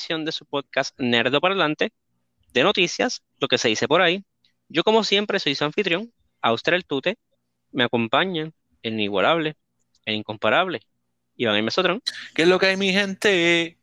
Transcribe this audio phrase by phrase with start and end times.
[0.00, 1.92] edición de su podcast Nerdo Parlante
[2.54, 4.24] de noticias, lo que se dice por ahí.
[4.68, 6.10] Yo, como siempre, soy su anfitrión,
[6.40, 7.18] Auster el Tute.
[7.70, 9.56] Me acompañan el inigualable,
[10.06, 10.80] el incomparable,
[11.36, 11.70] Iván M.
[11.70, 12.02] Sotrón.
[12.34, 13.78] ¿Qué es lo que hay, mi gente?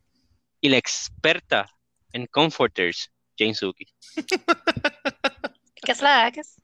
[0.60, 1.70] Y la experta
[2.12, 3.86] en comforters, Jane Suki.
[5.76, 6.56] ¿Qué es la que es?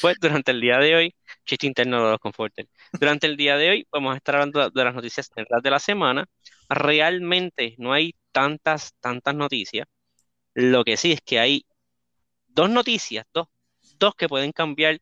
[0.00, 2.68] Pues durante el día de hoy, chiste interno de los comforters.
[2.92, 6.26] Durante el día de hoy vamos a estar hablando de las noticias de la semana.
[6.68, 9.86] Realmente no hay tantas, tantas noticias.
[10.54, 11.66] Lo que sí es que hay
[12.48, 13.48] dos noticias, dos,
[13.98, 14.98] dos que pueden cambiar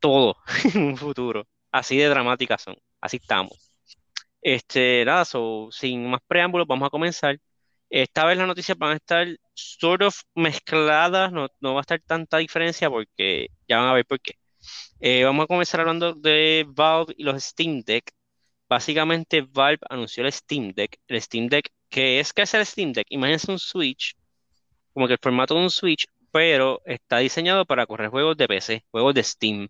[0.00, 0.36] todo
[0.74, 1.46] en un futuro.
[1.72, 2.76] Así de dramáticas son.
[3.00, 3.72] Así estamos.
[4.42, 5.24] Este, nada,
[5.70, 7.38] sin más preámbulos, vamos a comenzar.
[7.90, 12.00] Esta vez las noticias van a estar sort of mezcladas, no, no va a estar
[12.02, 14.34] tanta diferencia porque ya van a ver por qué.
[15.00, 18.12] Eh, vamos a comenzar hablando de Valve y los Steam Deck.
[18.68, 20.98] Básicamente, Valve anunció el Steam Deck.
[21.08, 22.32] El Steam Deck, ¿qué es?
[22.32, 23.06] ¿Qué es el Steam Deck?
[23.10, 24.14] Imagínense un Switch,
[24.94, 28.84] como que el formato de un Switch, pero está diseñado para correr juegos de PC,
[28.90, 29.68] juegos de Steam.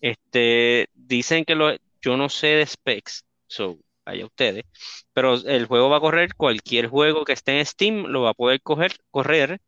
[0.00, 4.64] Este, dicen que lo, yo no sé de specs, so, allá ustedes,
[5.12, 8.34] pero el juego va a correr cualquier juego que esté en Steam, lo va a
[8.34, 9.60] poder correr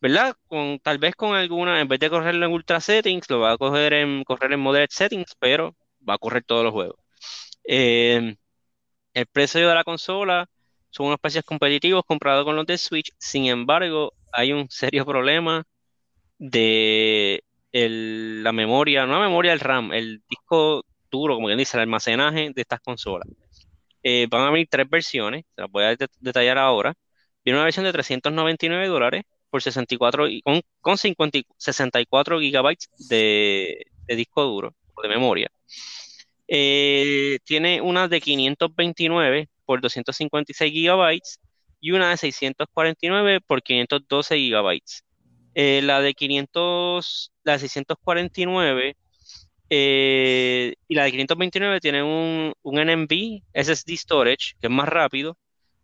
[0.00, 0.36] ¿verdad?
[0.48, 3.58] Con, tal vez con alguna, en vez de correrlo en Ultra Settings, lo va a
[3.58, 5.76] coger en, correr en Moderate Settings, pero
[6.08, 6.96] va a correr todos los juegos.
[7.64, 8.36] Eh,
[9.14, 10.48] el precio de la consola
[10.90, 15.64] son unos precios competitivos comprados con los de Switch, sin embargo, hay un serio problema
[16.38, 21.82] de la memoria, no la memoria, el RAM, el disco duro, como quien dice, el
[21.82, 23.28] almacenaje de estas consolas.
[24.02, 26.94] Eh, van a haber tres versiones, se las voy a detallar ahora.
[27.44, 34.74] Viene una versión de 399 dólares, por 64 con, con 64 gigabytes de, disco duro
[35.02, 35.50] de memoria.
[36.48, 41.40] Eh, tiene una de 529 por 256 gigabytes
[41.80, 45.04] y una de 649 por 512 gigabytes.
[45.54, 48.96] Eh, la de 500, la de 649
[49.70, 55.36] eh, y la de 529 tiene un, un NMB SSD storage que es más rápido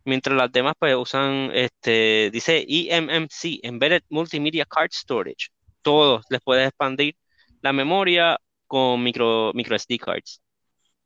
[0.06, 5.49] mientras las demás pues usan, este, dice eMMC, Embedded Multimedia Card Storage.
[5.83, 7.17] Todos les puedes expandir
[7.62, 10.41] la memoria con micro, micro SD cards.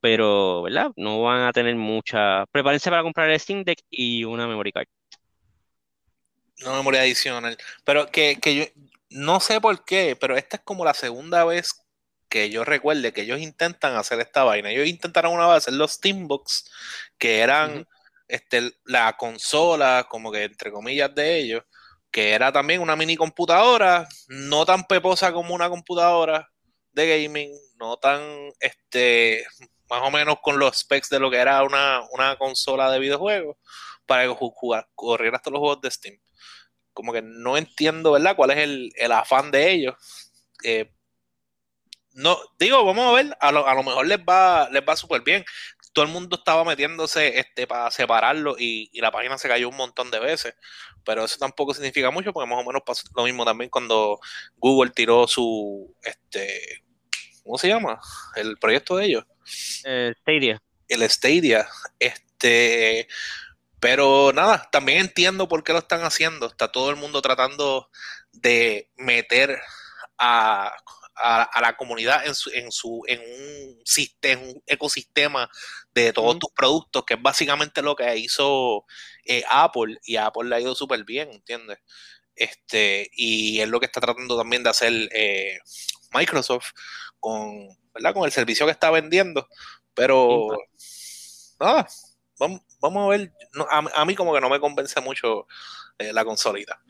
[0.01, 0.93] Pero, ¿verdad?
[0.97, 2.47] No van a tener mucha.
[2.47, 4.87] Prepárense para comprar el Steam Deck y una memory card.
[6.63, 7.57] Una memoria adicional.
[7.85, 8.65] Pero que, que yo
[9.11, 11.83] no sé por qué, pero esta es como la segunda vez
[12.29, 14.71] que yo recuerde que ellos intentan hacer esta vaina.
[14.71, 16.71] Ellos intentaron una vez hacer los Steambox,
[17.19, 17.87] que eran
[18.31, 21.63] este, la consola, como que entre comillas de ellos,
[22.11, 26.49] que era también una mini computadora, no tan peposa como una computadora
[26.93, 28.21] de gaming, no tan,
[28.61, 29.45] este,
[29.89, 33.57] más o menos con los specs de lo que era una, consola de videojuegos,
[34.07, 36.19] para que jugar, corriera hasta los juegos de Steam.
[36.93, 38.37] Como que no entiendo, ¿verdad?
[38.37, 39.95] ¿Cuál es el, afán de ellos?
[40.65, 40.93] Eh,
[42.13, 45.23] no, digo, vamos a ver, a lo, a lo mejor les va, les va súper
[45.23, 45.45] bien
[45.93, 50.11] todo el mundo estaba metiéndose este, para separarlo y, la página se cayó un montón
[50.11, 50.55] de veces.
[51.05, 54.21] Pero eso tampoco significa mucho porque más o menos pasó lo mismo también cuando
[54.57, 56.85] Google tiró su, este,
[57.43, 57.99] ¿cómo se llama?
[58.37, 59.25] El proyecto de ellos.
[59.85, 60.63] Eh, Stadia.
[60.89, 61.69] El Stadia.
[61.99, 63.09] Este,
[63.81, 66.47] pero nada, también entiendo por qué lo están haciendo.
[66.47, 67.91] Está todo el mundo tratando
[68.33, 69.59] de meter
[70.19, 70.77] a
[71.21, 75.51] a, la comunidad en, su, en, su, en un, sistema, un ecosistema
[75.95, 78.85] de todos tus productos, que es básicamente lo que hizo
[79.25, 81.79] eh, Apple, y Apple le ha ido súper bien, ¿entiendes?
[82.35, 85.59] Este, y es lo que está tratando también de hacer eh,
[86.13, 86.71] Microsoft
[87.19, 88.15] con, ¿verdad?
[88.15, 89.47] con el servicio que está vendiendo.
[89.95, 90.49] Pero
[91.59, 91.87] nada,
[92.39, 93.33] vamos, vamos a ver.
[93.69, 95.47] a, mí como que no me convence mucho
[95.99, 96.81] eh, la consolita.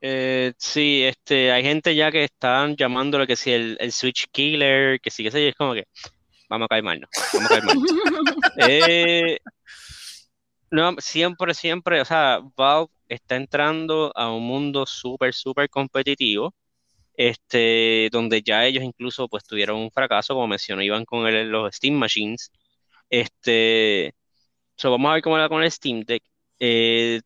[0.00, 5.10] Eh, sí, este, hay gente ya que están llamándolo que si el, Switch Killer, que
[5.10, 5.84] sí, que sé, es como que
[6.48, 7.90] vamos a calmarnos, vamos a calmarnos.
[8.68, 9.38] eh,
[10.70, 16.54] no, siempre, siempre, o sea, Valve está entrando a un mundo súper, súper competitivo,
[17.14, 21.74] este, donde ya ellos incluso pues tuvieron un fracaso, como mencionó Iván con el, los
[21.76, 22.52] Steam Machines.
[23.10, 24.14] Este,
[24.76, 26.22] so, vamos a ver cómo va con el Steam Deck.
[26.60, 27.20] Eh,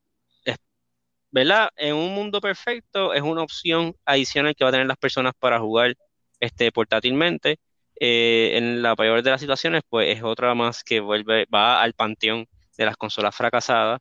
[1.32, 1.70] ¿verdad?
[1.76, 5.58] En un mundo perfecto es una opción adicional que va a tener las personas para
[5.60, 5.94] jugar
[6.40, 7.58] este, portátilmente.
[8.00, 11.94] Eh, en la peor de las situaciones, pues es otra más que vuelve, va al
[11.94, 12.46] panteón
[12.76, 14.00] de las consolas fracasadas,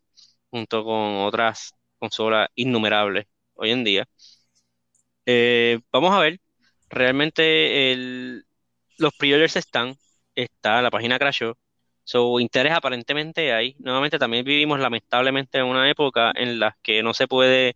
[0.50, 4.06] junto con otras consolas innumerables hoy en día.
[5.26, 6.40] Eh, vamos a ver,
[6.90, 8.36] realmente
[8.98, 9.96] los pre están,
[10.36, 11.58] está, la página crashó,
[12.04, 13.76] Su interés aparentemente hay.
[13.80, 17.76] Nuevamente también vivimos lamentablemente en una época en la que no se puede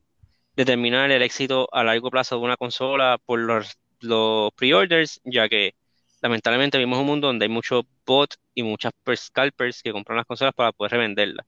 [0.55, 5.75] determinar el éxito a largo plazo de una consola por los, los pre-orders, ya que
[6.21, 10.53] lamentablemente vivimos un mundo donde hay muchos bots y muchas scalpers que compran las consolas
[10.53, 11.45] para poder revenderlas.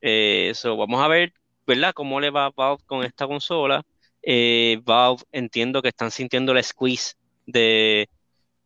[0.00, 1.32] Eh, vamos a ver,
[1.66, 1.92] ¿verdad?
[1.94, 3.82] ¿Cómo le va a Valve con esta consola?
[4.22, 7.14] Eh, Valve entiendo que están sintiendo el squeeze
[7.46, 8.08] de,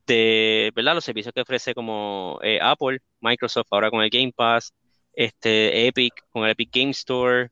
[0.06, 0.94] de ¿verdad?
[0.94, 4.72] los servicios que ofrece como eh, Apple, Microsoft ahora con el Game Pass,
[5.12, 7.50] este, Epic con el Epic Game Store,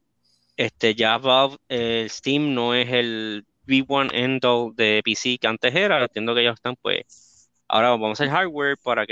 [0.57, 4.43] este, ya Valve, el Steam no es el V1 end
[4.77, 8.77] de PC que antes era, entiendo que ellos están pues, ahora vamos a hacer hardware
[8.79, 9.05] para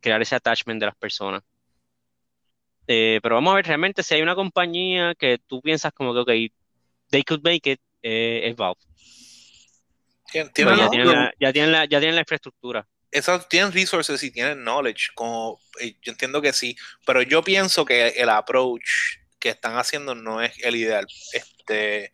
[0.00, 1.42] crear ese attachment de las personas.
[2.86, 6.20] Eh, pero vamos a ver realmente si hay una compañía que tú piensas como que,
[6.20, 6.52] ok,
[7.10, 8.80] they could make it, eh, es Valve.
[10.32, 12.86] Ya, tienen la, ya, la, infraestructura.
[13.48, 16.76] Tienen resources y tienen knowledge, como eh, yo entiendo que sí,
[17.06, 21.06] pero yo pienso que el approach que están haciendo no es el ideal.
[21.32, 22.12] Este,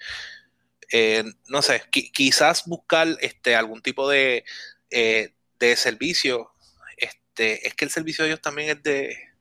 [1.48, 4.44] no sé, quizás buscar este, algún tipo de,
[4.90, 6.52] de servicio.
[6.96, 9.34] Este, es que el servicio de ellos también es de,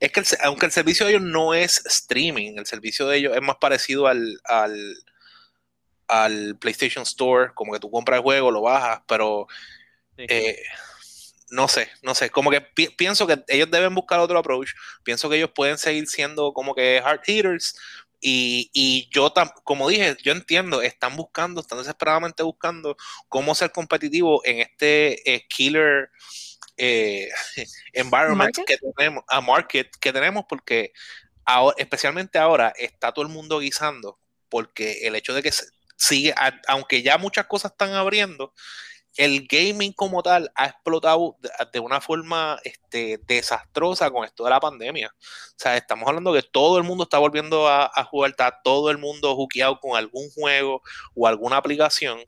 [0.00, 3.42] es que aunque el servicio de ellos no es streaming, el servicio de ellos es
[3.42, 4.94] más parecido al, al,
[6.58, 9.46] PlayStation Store, como que tú compras el juego, lo bajas, pero
[10.16, 10.62] eh,
[11.50, 14.70] no sé, no sé, como que pienso que ellos deben buscar otro approach,
[15.02, 17.74] pienso que ellos pueden seguir siendo como que hard hitters,
[18.20, 19.32] y, y, yo,
[19.62, 22.96] como dije, yo entiendo, están buscando, están desesperadamente buscando
[23.28, 26.10] cómo ser competitivo en este eh, killer
[26.76, 27.28] eh,
[27.92, 30.92] environment que tenemos, a market que tenemos, porque
[31.76, 34.18] especialmente ahora está todo el mundo guisando,
[34.48, 35.52] porque el hecho de que
[35.98, 36.34] sigue,
[36.66, 38.54] aunque ya muchas cosas están abriendo,
[39.18, 41.36] el gaming como tal ha explotado
[41.72, 45.08] de, una forma este, desastrosa con esto de la pandemia.
[45.12, 48.98] O sea, estamos hablando que todo el mundo está volviendo a, jugar, está todo el
[48.98, 50.82] mundo juqueado con algún juego
[51.16, 52.20] o alguna aplicación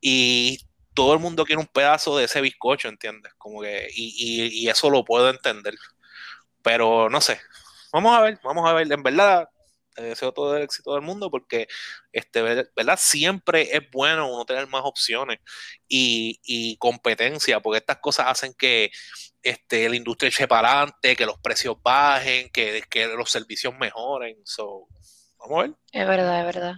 [0.00, 0.58] y
[0.92, 3.32] todo el mundo quiere un pedazo de ese bizcocho, ¿entiendes?
[3.38, 5.74] Como que, y, eso lo puedo entender.
[6.62, 7.40] Pero no sé.
[7.92, 8.90] Vamos a ver, vamos a ver.
[8.92, 9.48] En verdad,
[10.02, 11.66] deseo todo el éxito del mundo porque,
[12.12, 12.98] este, ¿verdad?
[12.98, 15.38] Siempre es bueno uno tener más opciones
[15.88, 18.90] y, competencia, porque estas cosas hacen que
[19.42, 24.36] este, la industria eche para adelante, que los precios bajen, que, que los servicios mejoren.
[24.44, 24.88] So,
[25.38, 25.76] vamos a ver.
[25.92, 26.74] Es verdad, es verdad.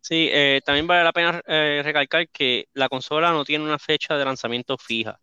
[0.00, 4.16] Sí, eh, también vale la pena eh, recalcar que la consola no tiene una fecha
[4.16, 5.20] de lanzamiento fija.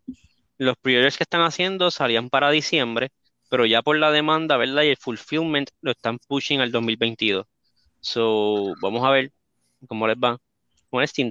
[0.56, 3.10] Los pre que están haciendo salían para diciembre,
[3.48, 4.82] pero ya por la demanda, ¿verdad?
[4.82, 7.46] Y el fulfillment lo están pushing al 2022.
[8.00, 9.32] So, vamos a ver
[9.88, 10.38] cómo les va
[10.90, 11.30] con el Steam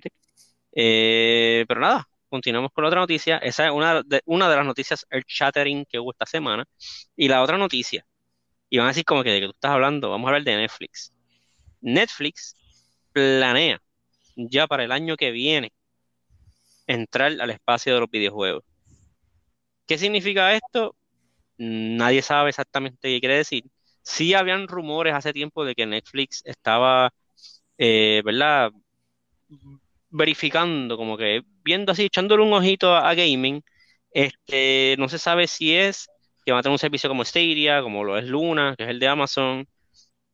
[0.80, 3.38] eh, pero nada, continuamos con la otra noticia.
[3.40, 6.66] Esa es una de, una de las noticias earth-shattering que hubo esta semana.
[7.16, 8.06] Y la otra noticia,
[8.70, 10.58] y van a decir como que de que tú estás hablando, vamos a hablar de
[10.58, 11.13] Netflix.
[11.81, 12.56] Netflix
[13.13, 13.81] planea
[14.36, 15.72] ya para el año que viene
[16.88, 18.63] entrar al espacio de los videojuegos.
[19.88, 20.96] ¿Qué significa esto?
[21.57, 23.63] Nadie sabe exactamente qué quiere decir.
[24.04, 27.12] Sí habían rumores hace tiempo de que Netflix estaba,
[27.77, 28.72] eh, ¿verdad?
[30.10, 33.62] Verificando, como que viendo así, echándole un ojito a, gaming.
[34.12, 36.08] Este, no se sabe si es
[36.46, 39.00] que van a tener un servicio como Stadia, como lo es Luna, que es el
[39.00, 39.67] de Amazon,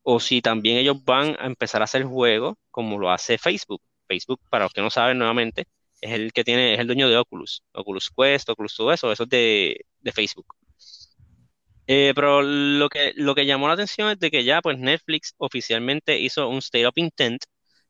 [0.02, 3.82] o si también ellos van a empezar a hacer juegos como lo hace Facebook.
[4.08, 5.66] Facebook, para los que no saben nuevamente,
[6.00, 9.22] es el que tiene, es el dueño de Oculus, Oculus Quest, Oculus todo eso, eso
[9.24, 9.84] es de,
[10.14, 10.46] Facebook.
[11.86, 15.34] Eh, pero lo que, lo que llamó la atención es de que ya pues Netflix
[15.38, 17.44] oficialmente hizo un State of Intent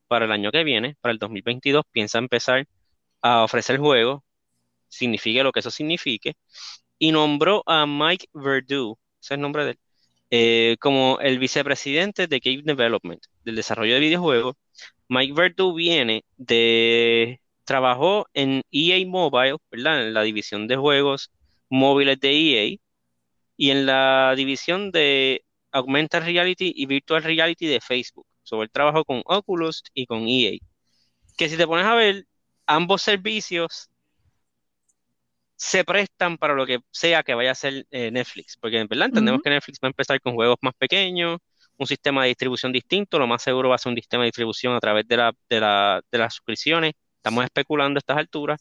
[0.08, 2.66] para el año que viene, para el 2022, piensa empezar
[3.22, 4.22] a ofrecer juegos,
[4.88, 6.34] signifique lo que eso signifique,
[6.98, 9.78] y nombró a Mike Verdu, ese es el nombre de él,
[10.30, 14.56] eh, como el vicepresidente de Game Development, del desarrollo de videojuegos.
[15.08, 20.06] Mike Verdu viene de, trabajó en EA Mobile, ¿verdad?
[20.08, 21.30] En la división de juegos
[21.68, 22.76] móviles de EA
[23.56, 28.26] y en la división de Augmented Reality y Virtual Reality de Facebook.
[28.42, 30.58] Sobre el trabajo con Oculus y con EA.
[31.36, 32.26] Que si te pones a ver,
[32.66, 33.90] ambos servicios
[35.56, 39.06] se prestan para lo que sea que vaya a ser eh, Netflix, porque en verdad
[39.08, 41.38] entendemos que Netflix va a empezar con juegos más pequeños,
[41.76, 44.74] un sistema de distribución distinto, lo más seguro va a ser un sistema de distribución
[44.74, 48.60] a través de, la, de, la, de las suscripciones, estamos especulando a estas alturas,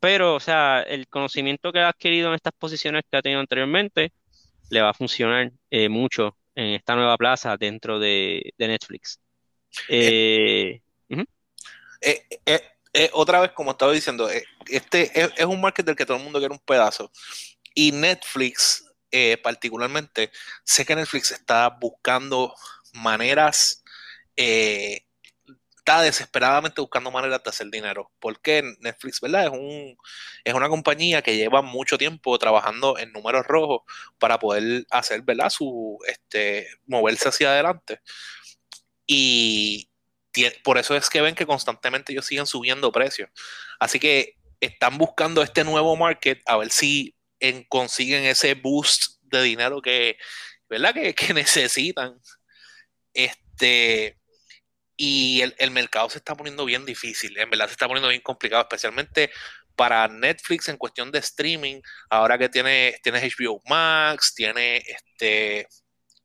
[0.00, 4.12] pero o sea, el conocimiento que ha adquirido en estas posiciones que ha tenido anteriormente
[4.70, 9.20] le va a funcionar eh, mucho en esta nueva plaza dentro de, Netflix.
[9.88, 10.80] Eh,
[13.12, 14.28] otra vez, como estaba diciendo,
[14.68, 17.10] este es, un market del que todo el mundo quiere un pedazo.
[17.74, 18.84] Y Netflix
[19.16, 20.32] eh, particularmente,
[20.64, 22.52] sé que Netflix está buscando
[22.94, 23.84] maneras,
[24.36, 25.03] eh,
[25.84, 28.10] está desesperadamente buscando maneras de hacer dinero.
[28.18, 29.44] Porque Netflix, ¿verdad?
[29.44, 29.96] Es, un,
[30.42, 33.82] es una compañía que lleva mucho tiempo trabajando en números rojos
[34.18, 35.50] para poder hacer, ¿verdad?
[35.50, 38.00] Su, este, moverse hacia adelante.
[39.06, 39.90] Y
[40.64, 43.28] por eso es que ven que constantemente ellos siguen subiendo precios.
[43.78, 47.14] Así que están buscando este nuevo market a ver si
[47.68, 50.16] consiguen ese boost de dinero que,
[50.66, 50.94] ¿verdad?
[50.94, 52.18] Que, necesitan.
[53.12, 54.18] Este,
[54.96, 58.62] y el, mercado se está poniendo bien difícil, en verdad se está poniendo bien complicado,
[58.62, 59.30] especialmente
[59.76, 65.66] para Netflix en cuestión de streaming, ahora que tiene, tiene HBO Max, tiene este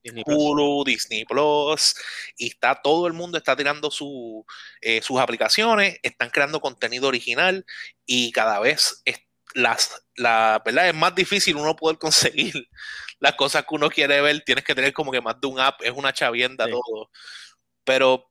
[0.04, 1.96] Disney Hulu, Disney Plus,
[2.38, 4.46] y está todo el mundo está tirando su,
[4.82, 7.66] eh, sus aplicaciones, están creando contenido original
[8.06, 9.20] y cada vez es,
[9.56, 12.54] las, la verdad es más difícil uno poder conseguir
[13.20, 15.82] las cosas que uno quiere ver, tienes que tener como que más de un app,
[15.82, 17.10] es una chavienda todo.
[17.84, 18.29] Pero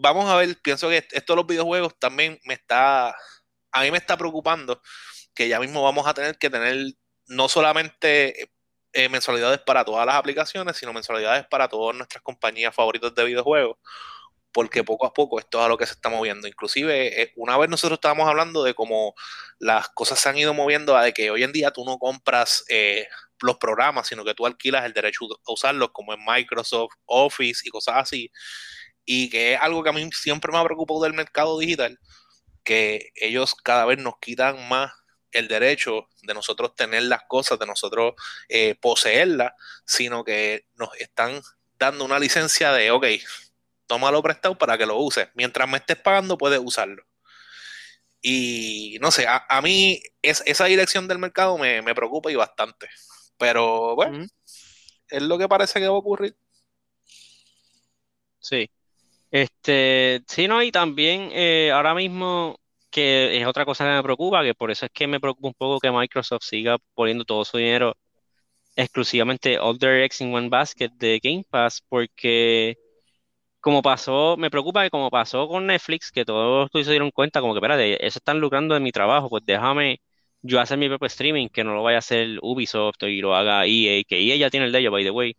[0.00, 3.08] vamos a ver, pienso que esto de los videojuegos también me está,
[3.72, 4.80] a mí me está preocupando
[5.34, 6.94] que ya mismo vamos a tener que tener
[7.26, 8.50] no solamente
[8.92, 13.76] eh, mensualidades para todas las aplicaciones, sino mensualidades para todas nuestras compañías favoritas de videojuegos,
[14.52, 16.48] porque poco a poco esto es a lo que se está moviendo.
[16.48, 19.14] Inclusive, eh, una vez nosotros estábamos hablando de cómo
[19.58, 22.64] las cosas se han ido moviendo a de que hoy en día tú no compras
[22.68, 23.06] eh,
[23.42, 27.70] los programas, sino que tú alquilas el derecho a usarlos, como en Microsoft Office y
[27.70, 28.30] cosas así
[29.06, 31.98] y que es algo que a mí siempre me ha preocupado del mercado digital,
[32.64, 34.92] que ellos cada vez nos quitan más
[35.30, 38.14] el derecho de nosotros tener las cosas, de nosotros
[38.48, 39.52] eh, poseerlas,
[39.86, 41.40] sino que nos están
[41.78, 43.06] dando una licencia de, ok,
[43.86, 45.28] tómalo prestado para que lo uses.
[45.34, 47.04] Mientras me estés pagando, puedes usarlo.
[48.20, 52.88] Y no sé, a, mí es, esa dirección del mercado me, preocupa y bastante.
[53.38, 54.26] Pero bueno,
[55.08, 56.36] es lo que parece que va a ocurrir.
[58.40, 58.70] Sí.
[59.30, 62.56] Este, sí, no, y también eh, ahora mismo,
[62.90, 65.54] que es otra cosa que me preocupa, que por eso es que me preocupa un
[65.54, 67.96] poco que Microsoft siga poniendo todo su dinero
[68.76, 72.76] exclusivamente All Their Eggs in One Basket de Game Pass, porque
[73.60, 77.54] como pasó, me preocupa que como pasó con Netflix, que todos se dieron cuenta, como
[77.54, 80.00] que, espérate, eso están lucrando de mi trabajo, pues déjame
[80.42, 83.66] yo hacer mi propio streaming, que no lo vaya a hacer Ubisoft y lo haga
[83.66, 85.36] EA, que EA ya tiene el de ellos, by the way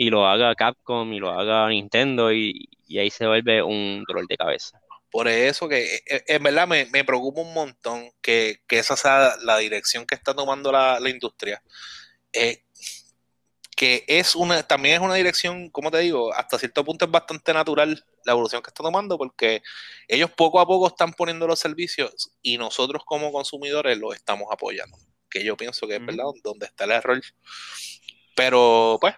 [0.00, 4.36] y lo haga Capcom y lo haga Nintendo y, ahí se vuelve un dolor de
[4.36, 4.80] cabeza.
[5.10, 9.58] Por eso que eh, eh, en verdad me, preocupa un montón que, esa sea la
[9.58, 11.60] dirección que está tomando la, industria.
[12.32, 12.62] Eh,
[13.76, 17.52] que es una, también es una dirección, como te digo, hasta cierto punto es bastante
[17.52, 19.62] natural la evolución que está tomando, porque
[20.06, 24.96] ellos poco a poco están poniendo los servicios y nosotros como consumidores los estamos apoyando.
[25.28, 27.20] Que yo pienso que es verdad donde está el error.
[28.36, 29.14] Pero pues,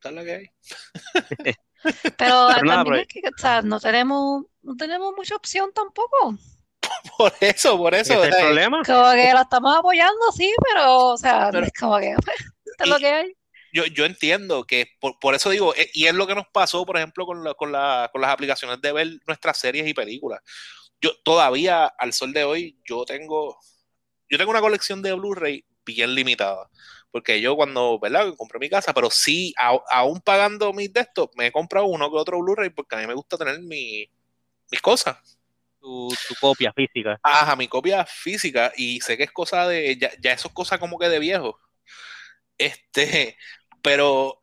[2.16, 3.20] pero, también es que
[3.64, 6.36] no tenemos no tenemos mucha opción tampoco.
[7.18, 8.22] Por eso, por eso.
[8.22, 8.82] ¿Es el problema?
[8.84, 12.36] Como que la estamos apoyando, sí, pero, o sea, es como que pues,
[12.78, 13.32] es lo que hay.
[13.72, 16.96] Yo, yo entiendo que por, eso digo, eh, y es lo que nos pasó, por
[16.96, 20.40] ejemplo, con, con, la, con las aplicaciones de ver nuestras series y películas.
[21.00, 23.58] Yo todavía, al sol de hoy, yo tengo,
[24.28, 26.70] yo tengo una colección de Blu-ray bien limitada
[27.10, 28.34] porque yo cuando, ¿verdad?
[28.36, 29.54] Compré mi casa, pero sí,
[29.90, 33.06] aún pagando mis de estos, me he comprado uno que otro Blu-ray porque a mí
[33.06, 34.08] me gusta tener mi,
[34.70, 35.38] mis cosas.
[35.80, 36.08] Tu,
[36.40, 37.18] copia física.
[37.22, 40.78] Ajá, mi copia física y sé que es cosa de, ya, ya eso es cosa
[40.78, 41.58] como que de viejo.
[42.58, 43.36] Este,
[43.82, 44.40] pero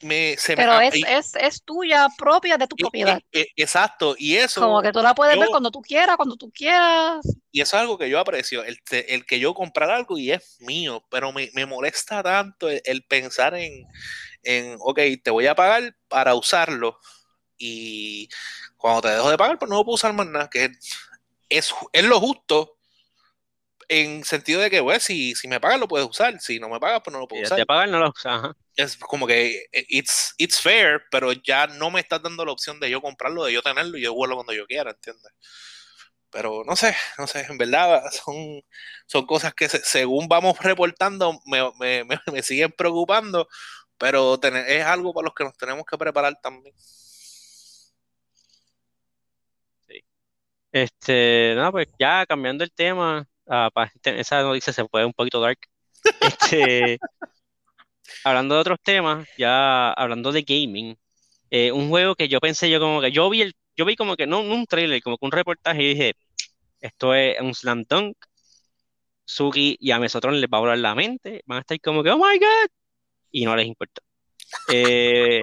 [0.00, 3.20] pero es, es, tuya propia de tu propiedad.
[3.32, 4.60] exacto, y eso.
[4.60, 7.20] Como que tú la puedes ver cuando tú quieras, cuando tú quieras.
[7.50, 10.56] Y eso es algo que yo aprecio, el, el que yo comprar algo y es
[10.60, 13.84] mío, pero me, molesta tanto el, pensar en,
[14.42, 16.98] en, ok, te voy a pagar para usarlo
[17.56, 18.28] y
[18.76, 20.70] cuando te dejo de pagar, pues no puedo usar más nada, que
[21.48, 22.77] es, es lo justo
[23.88, 26.78] en sentido de que, pues, si, si me pagas lo puedes usar, si no me
[26.78, 27.56] pagas, pues no lo puedo usar.
[27.56, 28.54] Si te pagan, no lo usas.
[28.76, 32.78] Es como que eh, it's, it's fair, pero ya no me estás dando la opción
[32.80, 35.32] de yo comprarlo, de yo tenerlo y yo vuelvo cuando yo quiera, ¿entiendes?
[36.30, 38.62] Pero no sé, no sé, en verdad son,
[39.06, 43.48] son cosas que según vamos reportando me, me, me, siguen preocupando,
[43.96, 46.74] pero es algo para los que nos tenemos que preparar también.
[49.88, 50.04] Sí.
[50.72, 53.70] Este, no, pues ya cambiando el tema, Ah,
[54.04, 55.58] esa noticia se fue un poquito dark.
[56.20, 56.98] Este,
[58.24, 60.96] hablando de otros temas, ya hablando de gaming,
[61.50, 64.16] eh, un juego que yo pensé, yo como que, yo vi el, yo vi como
[64.16, 66.14] que, no, un trailer, como que un reportaje y dije,
[66.80, 68.16] esto es un slam dunk,
[69.24, 72.10] Suki y a Mesotron les va a volar la mente, van a estar como que,
[72.10, 72.68] oh my god,
[73.30, 74.02] y no les importa.
[74.72, 75.42] Eh,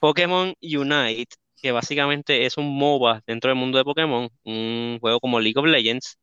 [0.00, 5.40] Pokémon Unite, que básicamente es un MOBA dentro del mundo de Pokémon, un juego como
[5.40, 6.18] League of Legends,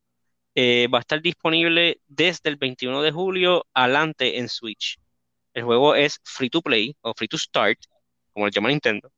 [0.54, 4.98] eh, va a estar disponible desde el 21 de julio adelante en Switch.
[5.54, 7.78] El juego es free to play o free to start,
[8.32, 9.10] como lo llama Nintendo,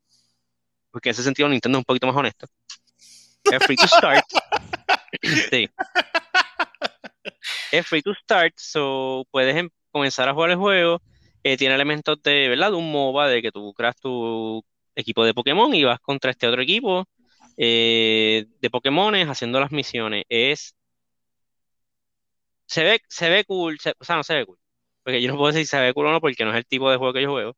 [0.90, 2.46] porque en ese sentido Nintendo es un poquito más honesto.
[3.44, 4.24] Es free to start.
[5.50, 5.68] sí.
[7.70, 11.02] Es free to start, so puedes em- comenzar a jugar el juego.
[11.44, 12.72] Eh, tiene elementos de, ¿verdad?
[12.74, 16.62] un MOBA, de que tú creas tu equipo de Pokémon y vas contra este otro
[16.62, 17.06] equipo
[17.56, 20.24] eh, de Pokémones haciendo las misiones.
[20.28, 20.74] Es.
[22.66, 24.58] Se ve, se ve cool, o sea, no se ve cool.
[25.02, 26.66] Porque yo no puedo decir si se ve cool o no, porque no es el
[26.66, 27.56] tipo de juego que yo juego.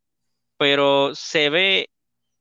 [0.58, 1.90] Pero se ve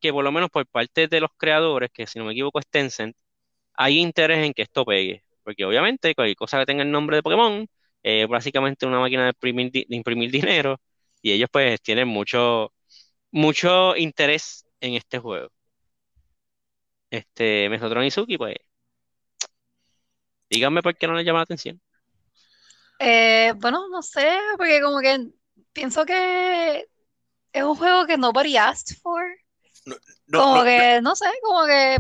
[0.01, 2.67] que por lo menos por parte de los creadores, que si no me equivoco es
[2.69, 3.15] Tencent,
[3.75, 5.23] hay interés en que esto pegue.
[5.43, 7.67] Porque obviamente cualquier cosa que tenga el nombre de Pokémon,
[8.03, 10.81] es básicamente una máquina de imprimir, de imprimir dinero,
[11.21, 12.73] y ellos pues tienen mucho,
[13.31, 15.49] mucho interés en este juego.
[17.09, 18.55] Este, Mesotron y Suki, pues,
[20.49, 21.81] díganme por qué no les llama la atención.
[23.05, 25.27] Eh, bueno, no sé, porque como que
[25.73, 26.87] pienso que
[27.51, 29.23] es un juego que nobody asked for.
[30.31, 31.97] como que, no sé, como que...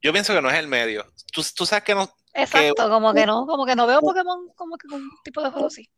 [0.00, 1.04] Yo pienso que no es el medio.
[1.32, 2.08] Tú, tú sabes que no...
[2.34, 5.66] Exacto, como que no, como que no veo Pokémon como que un tipo de juego
[5.66, 5.88] así.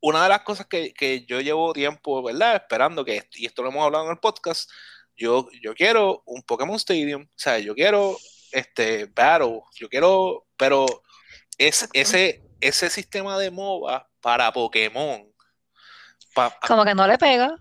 [0.00, 2.56] Una de las cosas que, que yo llevo tiempo, ¿verdad?
[2.56, 4.68] Esperando que, y esto lo hemos hablado en el podcast,
[5.16, 8.16] yo, yo quiero un Pokémon Stadium, o sea, yo quiero
[8.52, 10.86] este Battle, yo quiero, pero
[11.56, 15.26] es, ese, ese sistema de MOBA para Pokémon.
[16.66, 17.56] Como que no le pega.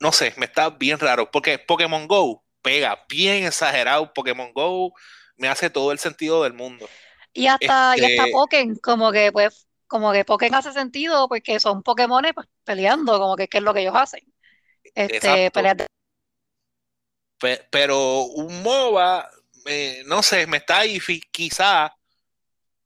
[0.00, 4.92] No sé, me está bien raro, porque Pokémon Go pega bien exagerado, Pokémon Go
[5.36, 6.88] me hace todo el sentido del mundo.
[7.32, 11.58] Y hasta, y hasta este Pokémon, como que pues, como que Pokémon hace sentido porque
[11.60, 14.22] son Pokémon pues, peleando, como que, es lo que ellos hacen.
[14.94, 15.86] Este, pelear
[17.70, 19.30] pero un MOBA,
[20.06, 21.94] no sé, me está ahí, quizá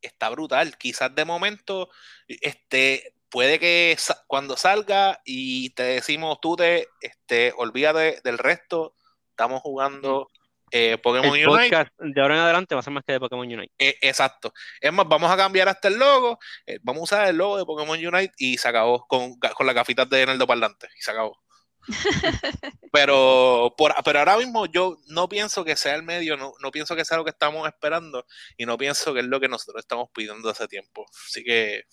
[0.03, 1.88] está brutal, quizás de momento,
[2.29, 8.95] este, puede que cuando salga y te decimos tú te, este, olvídate del resto,
[9.31, 10.31] estamos jugando
[10.71, 11.93] eh, Pokémon el Unite.
[11.99, 13.73] De ahora en adelante va a ser más que de Pokémon Unite.
[13.79, 14.55] Eh, exacto.
[14.81, 16.38] Es más, vamos a cambiar hasta el logo.
[16.67, 19.75] Eh, vamos a usar el logo de Pokémon Unite y se acabó con, con las
[19.75, 20.88] gafitas de Nerdo Parlante.
[20.99, 21.42] Y se acabó.
[22.92, 26.97] pero, por, pero ahora mismo yo no pienso que sea el medio, no, no pienso
[26.97, 30.09] que sea lo que estamos esperando y no pienso que es lo que nosotros estamos
[30.14, 31.07] pidiendo hace tiempo.
[31.27, 31.85] Así que...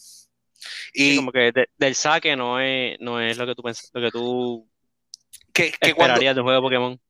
[0.94, 4.12] Y como que del saque no es, no es lo que tú pensas, lo que
[4.12, 4.70] tú
[5.54, 7.02] que, que esperarías de un juego de Pokémon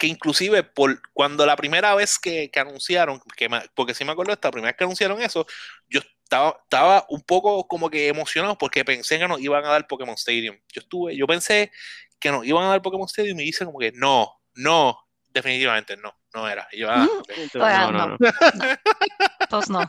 [0.00, 4.50] que inclusive por cuando la primera vez que, anunciaron, que porque si me acuerdo esta
[4.50, 5.46] primera vez que anunciaron eso,
[5.90, 9.86] yo estaba, estaba un poco como que emocionado porque pensé que nos iban a dar
[9.88, 10.56] Pokémon Stadium.
[10.72, 11.72] Yo estuve, yo pensé
[12.20, 16.14] que nos iban a dar Pokémon Stadium y dice como que no, no, definitivamente no,
[16.32, 16.68] no era.
[16.70, 17.08] Y yo, ah,
[17.54, 18.18] no, no, no.
[19.50, 19.80] Pues no.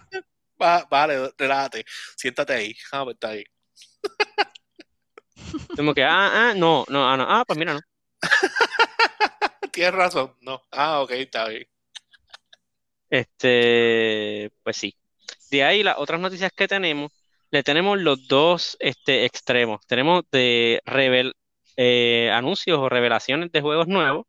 [0.90, 2.76] vale, relájate, siéntate ahí.
[2.92, 3.44] Ah, pues está ahí.
[5.76, 7.80] Como que, ah, ah, no, no, ah, no, ah, pues mira, no.
[9.72, 10.62] Tienes razón, no.
[10.72, 11.68] Ah, ok, está bien.
[13.10, 14.96] Este, pues sí.
[15.52, 17.12] De ahí las otras noticias que tenemos,
[17.52, 19.86] le tenemos los dos este, extremos.
[19.86, 21.34] Tenemos de revel,
[21.78, 24.26] eh, anuncios o revelaciones de juegos nuevos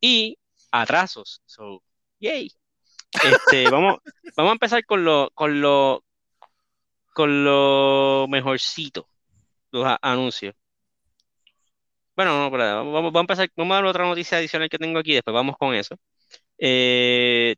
[0.00, 0.38] y
[0.72, 1.42] atrasos.
[1.46, 1.82] So,
[2.20, 2.50] yay.
[3.24, 3.98] Este, vamos,
[4.36, 6.04] vamos a empezar con lo, con lo,
[7.14, 9.08] con lo mejorcito,
[9.70, 10.54] los anuncios.
[12.16, 15.14] Bueno, no, vamos, vamos, a empezar, vamos a dar otra noticia adicional que tengo aquí,
[15.14, 15.96] después vamos con eso.
[16.58, 17.56] Eh,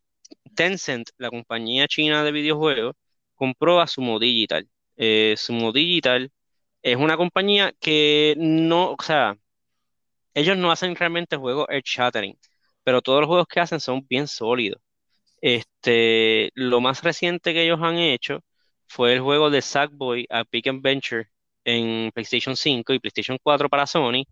[0.55, 2.95] Tencent, la compañía china de videojuegos,
[3.35, 4.69] compró a Sumo Digital.
[4.97, 6.31] Eh, Sumo Digital
[6.83, 9.37] es una compañía que no, o sea,
[10.35, 12.37] ellos no hacen realmente juegos earth-shattering,
[12.85, 14.81] pero todos los juegos que hacen son bien sólidos.
[15.41, 18.41] Este, lo más reciente que ellos han hecho
[18.89, 21.27] fue el juego de Sackboy a Pick and Venture
[21.65, 24.25] en PlayStation 5 y PlayStation 4 para Sony,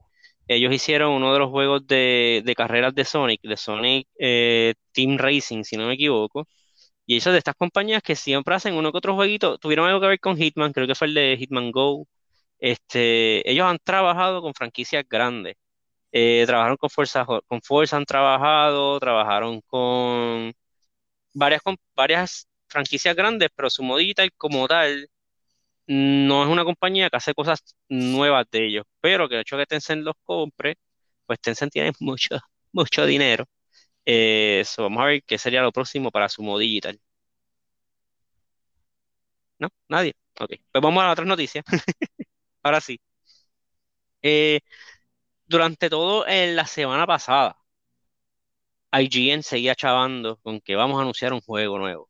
[0.56, 5.62] ellos hicieron uno de los juegos de, carreras de Sonic, de Sonic eh, Team Racing,
[5.64, 6.48] si no me equivoco.
[7.06, 10.08] Y ellos de estas compañías que siempre hacen uno que otro jueguito, tuvieron algo que
[10.08, 12.06] ver con Hitman, creo que fue el de Hitman Go.
[12.58, 15.56] Este, ellos han trabajado con franquicias grandes.
[16.12, 20.52] Eh, trabajaron con Forza, con Forza han trabajado, trabajaron con
[21.34, 25.08] varias, con varias franquicias grandes, pero su modita como tal
[25.90, 29.64] no es una compañía que hace cosas nuevas de ellos, pero que el hecho de
[29.64, 30.76] que Tencent los compre,
[31.26, 32.38] pues Tencent tiene mucho,
[32.72, 33.44] mucho dinero.
[34.07, 37.00] Eh, vamos a ver qué sería lo próximo para su Digital.
[39.59, 39.68] ¿No?
[39.88, 40.14] Nadie.
[40.40, 41.64] Ok, pues vamos a las otras noticias.
[42.62, 43.00] Ahora sí.
[44.22, 44.61] Eh,
[45.46, 47.57] durante todo en la semana pasada,
[48.92, 52.09] IGN seguía chavando con que vamos a anunciar un juego nuevo.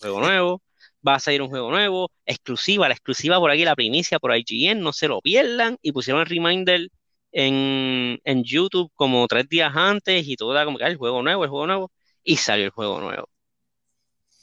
[0.00, 0.62] Juego nuevo,
[1.06, 4.80] va a salir un juego nuevo, exclusiva, la exclusiva por aquí, la primicia por IGN,
[4.80, 5.78] no se lo pierdan.
[5.82, 6.88] Y pusieron el reminder
[7.32, 11.44] en, en YouTube como tres días antes y todo era como que el juego nuevo,
[11.44, 11.92] el juego nuevo.
[12.24, 13.28] Y salió el juego nuevo.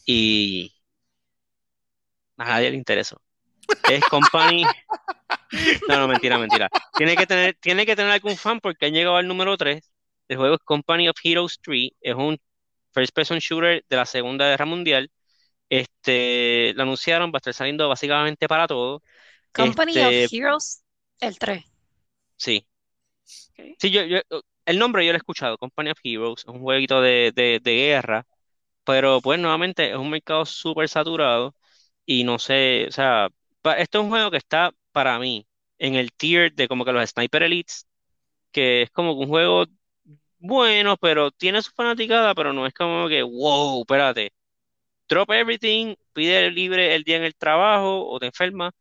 [0.06, 0.74] Y
[2.38, 3.22] a nadie le interesó.
[3.90, 4.64] Es Company.
[5.88, 6.70] No, no, mentira, mentira.
[6.96, 9.82] Tiene que tener, tiene que tener algún fan porque han llegado al número 3.
[10.28, 11.92] El juego es Company of Heroes 3.
[12.02, 12.40] Es un
[12.94, 15.12] first person shooter de la Segunda Guerra Mundial.
[15.70, 19.04] Este, lo anunciaron, va a estar saliendo básicamente para todo.
[19.54, 20.82] Company Este, of Heroes,
[21.20, 21.64] el 3.
[22.38, 22.66] Sí.
[23.78, 24.20] Sí, yo, yo,
[24.66, 27.72] el nombre yo lo he escuchado, Company of Heroes, es un jueguito de, de, de
[27.76, 28.28] guerra,
[28.86, 31.56] pero pues nuevamente es un mercado súper saturado
[32.06, 33.30] y no sé, o sea,
[33.78, 35.48] esto es un juego que está para mí
[35.80, 37.88] en el tier de como que los Sniper Elites,
[38.52, 39.66] que es como un juego
[40.40, 44.34] bueno, pero tiene su fanaticada, pero no es como que, wow, espérate,
[45.10, 48.72] drop everything, pide libre el día en el trabajo o te enfermas,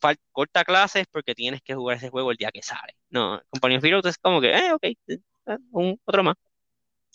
[0.00, 2.94] fal- corta clases porque tienes que jugar ese juego el día que sale.
[3.08, 4.96] No, Company of Heroes es como que, eh, ok, eh,
[5.70, 6.36] un, otro más.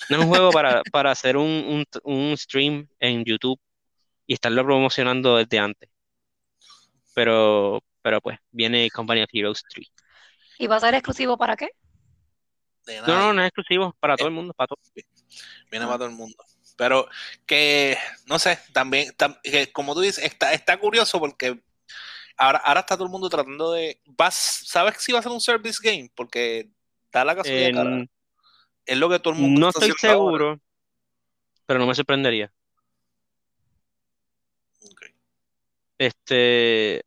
[0.10, 3.60] No es un juego para, para hacer un, un, un stream en YouTube
[4.26, 5.90] y estarlo promocionando desde antes.
[7.14, 9.92] Pero, pero pues, viene Company of Heroes 3.
[10.58, 11.70] ¿Y va a ser exclusivo para qué?
[12.88, 14.80] No, no, no es exclusivo para todo el mundo, para todo.
[15.72, 16.36] viene para todo el mundo.
[16.76, 17.08] Pero
[17.46, 21.60] que, no sé, también, tam- que como tú dices, está, está curioso porque
[22.38, 24.02] ahora, ahora está todo el mundo tratando de.
[24.06, 24.36] Vas,
[24.66, 26.12] ¿Sabes si va a ser un service game?
[26.16, 26.70] Porque
[27.12, 28.06] da la casualidad
[28.86, 30.14] es lo que todo el mundo no está estoy ahora.
[30.16, 30.62] seguro,
[31.66, 32.52] pero no me sorprendería.
[34.84, 35.02] Ok.
[35.98, 37.04] Este,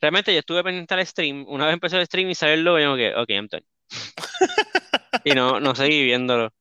[0.00, 1.44] realmente yo estuve pendiente al stream.
[1.48, 3.64] Una vez empezó el stream y salió el logo, yo que, ok, I'm done.
[5.24, 6.52] Y no, no seguí viéndolo.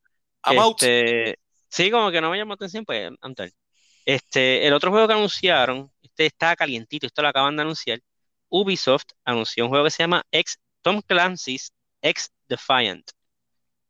[0.46, 0.82] I'm out.
[1.72, 3.52] Sí, como que no me llamó atención, pues done.
[4.06, 8.02] Este, el otro juego que anunciaron, este está calientito, esto lo acaban de anunciar.
[8.50, 13.10] Ubisoft anunció un juego que se llama X, Tom Clancy's X Defiant.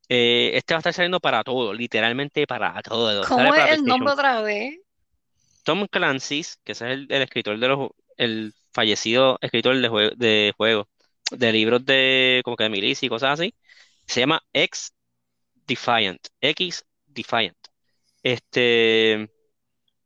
[0.08, 3.26] Eh, este va a estar saliendo para todo, literalmente para todo.
[3.28, 4.78] ¿Cómo es el nombre otra vez?
[5.64, 10.54] Tom Clancy's, que ese es el, el escritor de los, el fallecido escritor de, de
[10.56, 10.86] juegos,
[11.32, 13.56] de libros de como que de milicia y cosas así,
[14.06, 14.94] se llama X
[15.66, 17.61] Defiant, X Defiant.
[18.24, 19.30] Este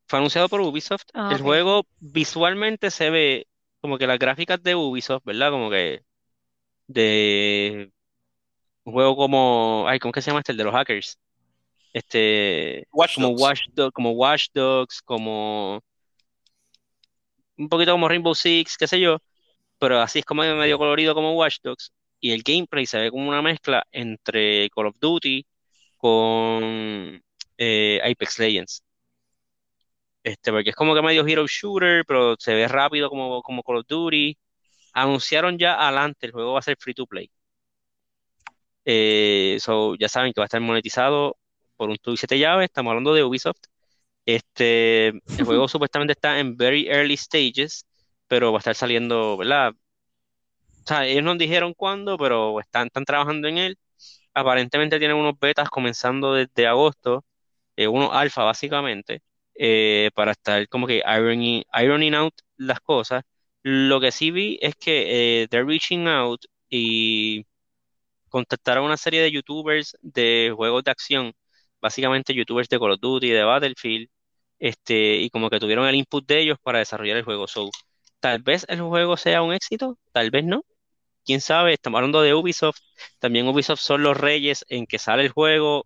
[0.07, 1.07] fue anunciado por Ubisoft.
[1.13, 3.47] Ah, El juego visualmente se ve
[3.81, 5.51] como que las gráficas de Ubisoft, ¿verdad?
[5.51, 6.03] Como que
[6.87, 7.91] de
[8.83, 10.51] un juego como, ay, ¿cómo que se llama este?
[10.51, 11.19] El de los hackers.
[11.93, 13.41] Este, Watch como Dogs.
[13.41, 15.81] Watch Dogs, como Watch Dogs, como
[17.57, 19.19] un poquito como Rainbow Six, qué sé yo,
[19.79, 21.93] pero así es como medio colorido como Watch Dogs.
[22.19, 25.45] Y el gameplay se ve como una mezcla entre Call of Duty
[25.97, 27.23] con
[27.57, 28.83] eh, Apex Legends.
[30.23, 33.77] Este, porque es como que medio hero shooter, pero se ve rápido como, como Call
[33.77, 34.37] of Duty.
[34.93, 37.29] Anunciaron ya adelante, el juego va a ser free to play.
[38.85, 41.37] Eh, so, ya saben que va a estar monetizado
[41.75, 42.65] por un tubo y siete llaves.
[42.65, 43.57] Estamos hablando de Ubisoft.
[44.25, 47.85] Este, el juego supuestamente está en very early stages,
[48.27, 49.73] pero va a estar saliendo, ¿verdad?
[50.83, 53.77] O sea, ellos no dijeron cuándo, pero están, están trabajando en él.
[54.33, 57.25] Aparentemente tienen unos betas comenzando desde agosto,
[57.75, 59.21] eh, unos alfa básicamente,
[59.55, 63.23] eh, para estar como que ironing, ironing out las cosas.
[63.63, 67.45] Lo que sí vi es que eh, they're reaching out y
[68.29, 71.33] contactaron a una serie de youtubers de juegos de acción,
[71.81, 74.09] básicamente youtubers de Call of Duty, de Battlefield,
[74.59, 77.47] este, y como que tuvieron el input de ellos para desarrollar el juego.
[77.47, 77.69] So,
[78.19, 80.63] tal vez el juego sea un éxito, tal vez no.
[81.25, 82.79] Quién sabe, estamos hablando de Ubisoft.
[83.19, 85.85] También Ubisoft son los reyes en que sale el juego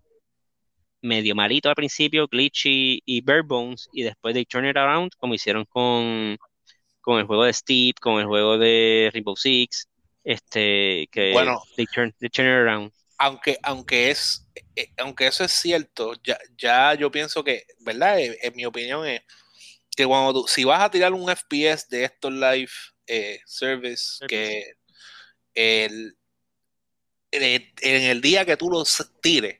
[1.02, 5.34] medio malito al principio, glitchy y bare bones, y después de turn it around, como
[5.34, 6.38] hicieron con,
[7.02, 9.88] con el juego de Steep, con el juego de Rainbow Six,
[10.24, 11.62] este, que Bueno.
[11.76, 12.92] they turn, they turn it around.
[13.18, 18.20] aunque, aunque es, eh, aunque eso es cierto, ya, ya yo pienso que, ¿verdad?
[18.20, 19.22] En mi opinión es
[19.96, 22.72] que cuando tú, si vas a tirar un FPS de estos live
[23.08, 24.74] eh, service, que
[25.56, 26.18] el,
[27.32, 29.60] eh, en el día que tú los tires,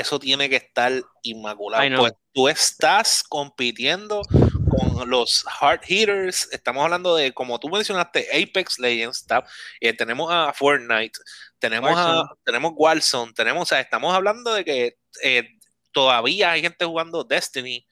[0.00, 1.98] eso tiene que estar inmaculado.
[1.98, 4.22] Pues tú estás compitiendo
[4.68, 6.48] con los hard hitters.
[6.52, 9.26] Estamos hablando de, como tú mencionaste, Apex Legends.
[9.80, 11.18] eh, tenemos a Fortnite,
[11.58, 15.48] tenemos a tenemos Warzone, tenemos, o sea, estamos hablando de que eh,
[15.92, 17.86] todavía hay gente jugando Destiny.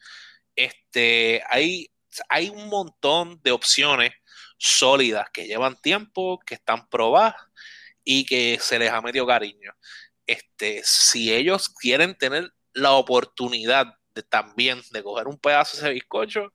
[0.54, 1.90] Este, hay,
[2.28, 4.12] hay un montón de opciones
[4.58, 7.34] sólidas, que llevan tiempo, que están probadas
[8.04, 9.72] y que se les ha metido cariño.
[10.26, 15.92] Este, si ellos quieren tener la oportunidad de también de coger un pedazo de ese
[15.92, 16.52] bizcocho,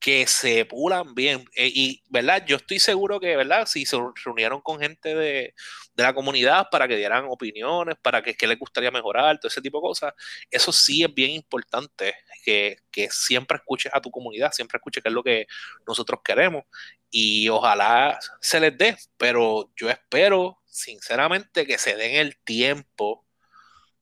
[0.00, 1.44] que se pulan bien.
[1.54, 2.44] Eh, y, ¿verdad?
[2.46, 3.66] Yo estoy seguro que, ¿verdad?
[3.66, 5.54] Si se reunieron con gente de,
[5.94, 9.82] la comunidad para que dieran opiniones, para que, les gustaría mejorar, todo ese tipo de
[9.82, 10.14] cosas,
[10.50, 12.78] eso sí es bien importante, que,
[13.10, 15.46] siempre escuches a tu comunidad, siempre escuches qué es lo que
[15.86, 16.64] nosotros queremos
[17.10, 23.26] y ojalá se les dé, pero yo espero, sinceramente, que se den el tiempo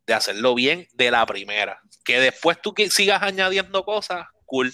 [0.06, 1.80] de hacerlo bien de la primera.
[2.04, 4.72] Que después tú sigas añadiendo cosas, cool.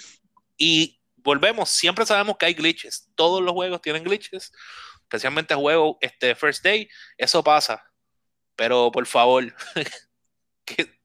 [0.57, 3.11] Y volvemos, siempre sabemos que hay glitches.
[3.15, 4.53] Todos los juegos tienen glitches,
[5.03, 7.83] especialmente juego este First Day, eso pasa.
[8.57, 9.55] Pero por favor,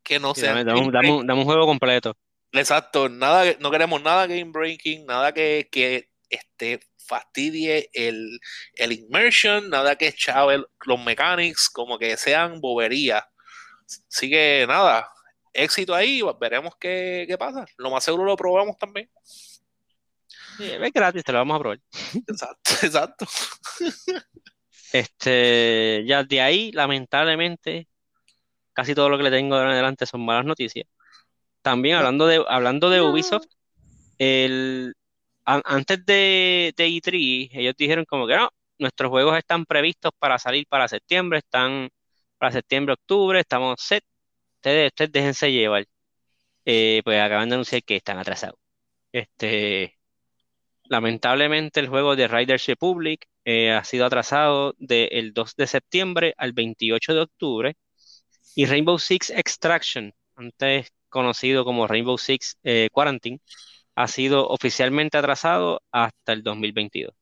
[0.04, 0.64] que, no sea.
[0.64, 2.16] Dame, un, juego completo.
[2.52, 8.40] Exacto, nada, no queremos nada game breaking, nada que, que este, fastidie el,
[8.76, 13.24] el immersion, nada que chave los mechanics, como que sean boberías.
[14.08, 15.12] Así que nada,
[15.54, 17.66] éxito ahí, veremos qué, qué pasa.
[17.78, 19.10] Lo más seguro lo probamos también
[20.60, 21.80] es gratis, te lo vamos a probar.
[22.28, 23.26] Exacto, exacto.
[24.92, 27.88] Este, ya de ahí, lamentablemente,
[28.74, 30.88] casi todo lo que le tengo de adelante son malas noticias.
[31.62, 33.48] También hablando de, hablando de Ubisoft,
[34.18, 34.96] el,
[35.66, 40.66] antes de, de E3, ellos dijeron como que no, nuestros juegos están previstos para salir
[40.68, 41.90] para septiembre, están
[42.38, 44.04] para septiembre, octubre, estamos set.
[44.58, 45.86] Ustedes, ustedes déjense llevar.
[46.66, 48.60] Eh, pues acaban de anunciar que están atrasados.
[49.12, 50.00] Este,
[50.90, 56.52] Lamentablemente el juego de Riders Republic eh, ha sido atrasado del 2 de septiembre al
[56.54, 57.78] 28 de octubre
[58.56, 63.40] y Rainbow Six Extraction, antes conocido como Rainbow Six eh, Quarantine,
[64.00, 67.14] ha sido oficialmente atrasado hasta el 2022.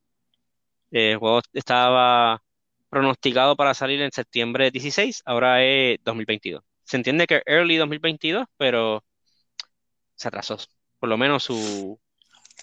[0.91, 2.43] El juego estaba
[2.87, 6.63] pronosticado para salir en septiembre 16, ahora es 2022.
[6.83, 9.03] Se entiende que early 2022, pero
[10.13, 10.59] se atrasó,
[10.99, 11.97] por lo menos sus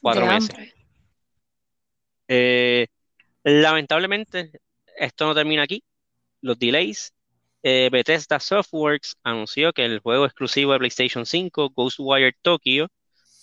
[0.01, 0.55] cuatro meses.
[2.29, 2.87] Eh,
[3.43, 4.53] lamentablemente,
[4.97, 5.83] esto no termina aquí.
[6.41, 7.13] Los delays.
[7.65, 12.87] Eh, Bethesda Softworks anunció que el juego exclusivo de PlayStation 5, Ghostwire Tokyo,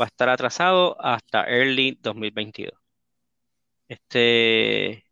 [0.02, 2.74] va a estar atrasado hasta early 2022.
[3.88, 5.06] Este,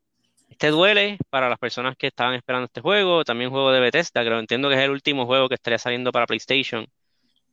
[0.50, 3.24] este duele para las personas que estaban esperando este juego.
[3.24, 6.26] También juego de Bethesda, que entiendo que es el último juego que estaría saliendo para
[6.26, 6.88] PlayStation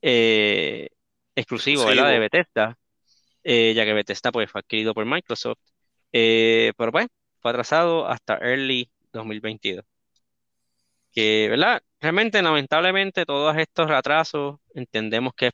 [0.00, 0.88] eh,
[1.34, 2.10] exclusivo, ¿verdad?
[2.10, 2.78] De Bethesda,
[3.44, 5.58] ya que Bethesda pues, fue adquirido por Microsoft.
[6.12, 7.06] Eh, pero pues,
[7.40, 9.84] fue atrasado hasta early 2022.
[11.12, 11.82] Que, ¿verdad?
[12.00, 15.50] Realmente, lamentablemente, todos estos retrasos entendemos que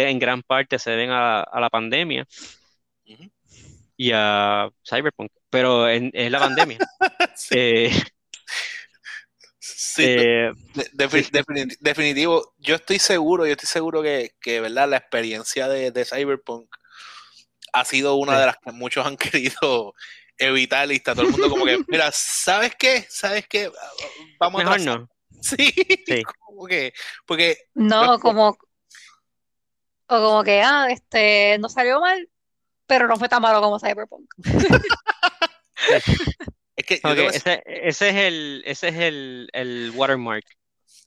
[0.00, 2.26] en gran parte se deben a, la pandemia
[3.96, 6.78] y a Cyberpunk, pero es la pandemia.
[7.36, 7.90] sí.
[9.98, 14.88] Eh, eh, definitivo, yo estoy seguro, yo estoy seguro que, ¿verdad?
[14.88, 16.74] La experiencia de, de Cyberpunk
[17.72, 19.94] ha sido una de las que muchos han querido
[20.38, 23.06] evitar y está todo el mundo como que, mira, ¿sabes qué?
[23.08, 23.70] ¿Sabes qué?
[24.38, 25.08] Vamos a no.
[25.42, 25.72] Sí,
[26.06, 26.22] sí.
[26.38, 26.92] como que,
[27.26, 27.56] porque...
[27.74, 28.56] No, como...
[30.06, 32.28] O como que, ah, este, no salió mal,
[32.86, 34.32] pero no fue tan malo como Cyberpunk.
[36.76, 37.00] es que
[37.32, 40.44] ese, ese, es el, ese es el, el watermark.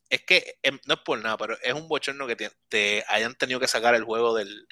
[0.10, 3.60] Es que em, no es por nada, pero es un bochorno que te hayan tenido
[3.60, 4.68] que sacar el juego del,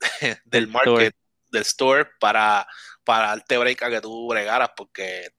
[0.44, 1.14] del market,
[1.50, 2.66] del store, para,
[3.04, 5.30] para darte break a que tú bregaras, porque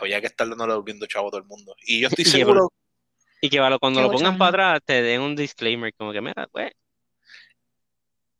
[0.00, 1.74] había que estar dándole viendo chavo a todo el mundo.
[1.86, 2.72] Y yo estoy seguro.
[3.40, 6.72] Y que cuando lo pongan para atrás te den un disclaimer, como que, mira, pues,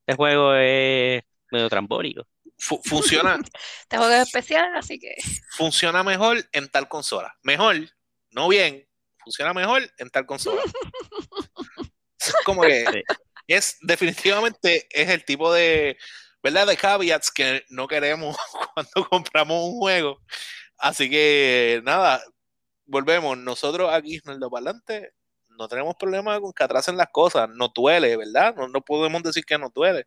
[0.07, 2.27] este juego es medio trambólico.
[2.59, 3.39] funciona.
[3.83, 5.15] este juego es especial, así que.
[5.57, 7.35] Funciona mejor en tal consola.
[7.43, 7.77] Mejor,
[8.31, 8.87] no bien,
[9.19, 10.63] funciona mejor en tal consola.
[12.45, 13.05] como que
[13.47, 15.97] es definitivamente es el tipo de,
[16.43, 16.67] ¿verdad?
[16.67, 18.37] De caveats que no queremos
[18.75, 20.21] cuando compramos un juego.
[20.79, 22.23] Así que nada,
[22.87, 23.39] volvemos.
[23.39, 25.13] Nosotros aquí en el Parlante
[25.63, 27.49] no tenemos problema con que atrasen las cosas.
[27.55, 28.55] No duele, ¿verdad?
[28.57, 30.07] No, podemos decir que no duele.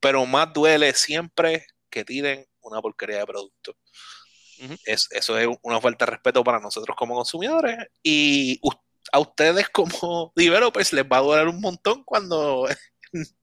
[0.00, 3.74] Pero más duele siempre que tiren una porquería de producto.
[4.84, 7.78] es, eso es una falta de respeto para nosotros como consumidores.
[8.02, 8.60] Y
[9.12, 12.68] a ustedes como developers les va a durar un montón cuando...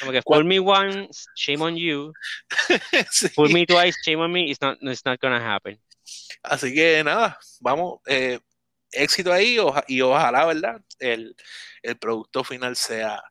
[0.00, 2.12] Como que me once, shame on you.
[3.36, 5.80] Fool me twice, shame on me, it's not, it's not gonna happen.
[6.42, 8.40] Así que nada, vamos, eh,
[8.94, 9.56] éxito ahí
[9.88, 10.80] y ojalá, ¿verdad?
[10.98, 11.36] El,
[11.82, 13.22] el, producto final sea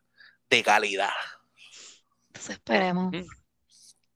[0.50, 1.10] de calidad.
[2.32, 3.14] Pues esperemos.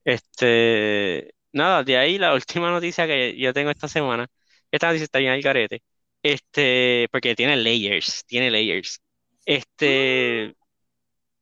[0.04, 4.26] Este, nada, de ahí la última noticia que yo tengo esta semana,
[4.70, 5.82] esta noticia está bien al carete,
[6.22, 9.00] este, porque tiene layers, tiene layers.
[9.44, 10.54] Este,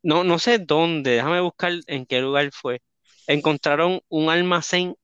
[0.02, 2.80] no, no sé dónde, déjame buscar en qué lugar fue.
[3.26, 4.96] Encontraron un almacén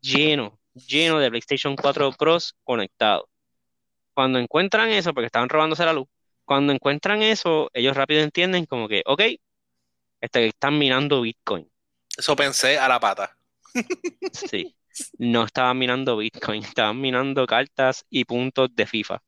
[0.00, 3.26] lleno, lleno de PlayStation 4 Pros conectados.
[4.18, 6.08] Cuando encuentran eso, porque estaban robándose la luz,
[6.44, 9.22] cuando encuentran eso, ellos rápido entienden como que, ok,
[10.20, 11.70] este, están minando Bitcoin.
[12.16, 13.38] Eso pensé a la pata.
[14.32, 14.74] Sí,
[15.18, 19.22] no estaban minando Bitcoin, estaban minando cartas y puntos de FIFA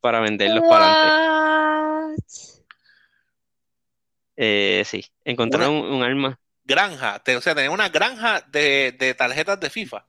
[0.00, 2.16] para venderlos para adelante.
[4.34, 6.40] Eh, sí, encontraron un, un arma.
[6.64, 10.08] Granja, o sea, tenían una granja de, de tarjetas de FIFA.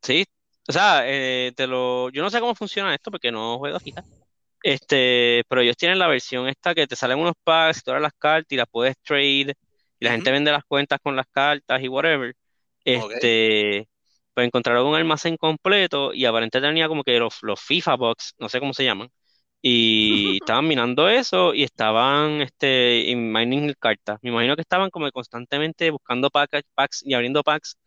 [0.00, 0.24] Sí,
[0.70, 4.02] o sea, eh, te lo, yo no sé cómo funciona esto porque no juego FIFA.
[4.62, 8.52] Este, pero ellos tienen la versión esta que te salen unos packs, todas las cartas
[8.52, 9.54] y las puedes trade
[10.00, 10.32] y la gente Ujú.
[10.32, 12.34] vende las cuentas con las cartas y whatever.
[12.84, 13.88] Este,
[14.34, 18.48] pues encontraron un almacén completo y aparentemente tenía como que los, los FIFA Box, no
[18.50, 19.10] sé cómo se llaman,
[19.62, 24.18] y estaban minando eso y estaban este, in- mining cartas.
[24.22, 27.78] Me imagino que estaban como constantemente buscando packs, packs y abriendo packs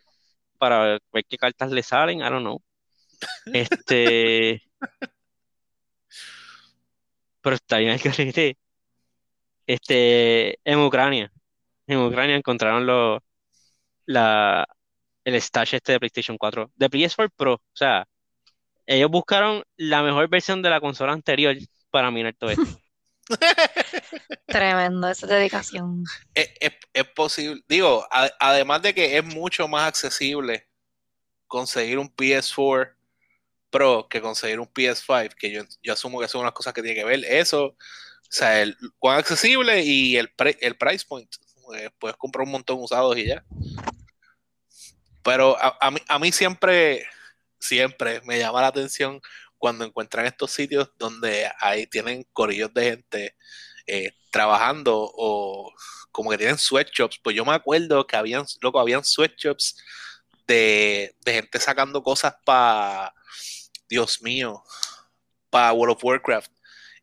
[0.57, 2.61] para ver qué cartas le salen, I don't know.
[3.53, 4.61] Este,
[7.41, 8.57] pero está bien el carrete.
[9.65, 11.31] Este, en Ucrania,
[11.87, 13.21] en Ucrania encontraron los,
[14.05, 14.67] la,
[15.23, 17.53] el stash este de PlayStation 4, de PS4 Pro.
[17.53, 18.05] O sea,
[18.85, 21.55] ellos buscaron la mejor versión de la consola anterior
[21.89, 22.79] para minar todo esto.
[24.47, 26.03] Tremendo, esa dedicación.
[26.33, 30.67] Es, es- es posible, digo, a- además de que es mucho más accesible
[31.47, 32.95] conseguir un PS4
[33.73, 36.95] Pro que conseguir un PS5, que yo, yo asumo que son unas cosas que tiene
[36.95, 37.75] que ver eso, o
[38.29, 41.29] sea, el cuán accesible y el, pre- el price point.
[41.75, 43.43] Eh, puedes comprar un montón usados y ya.
[45.23, 47.05] Pero a, a mí, a mí siempre,
[47.59, 49.21] siempre me llama la atención
[49.57, 53.35] cuando encuentran estos sitios donde ahí tienen corillos de gente
[53.87, 55.73] eh, trabajando o
[56.11, 57.19] como que tienen sweatshops.
[57.23, 59.77] Pues yo me acuerdo que habían, loco, habían sweatshops
[60.47, 63.13] de, de gente sacando cosas para,
[63.93, 64.63] Dios mío,
[65.51, 66.51] para World of Warcraft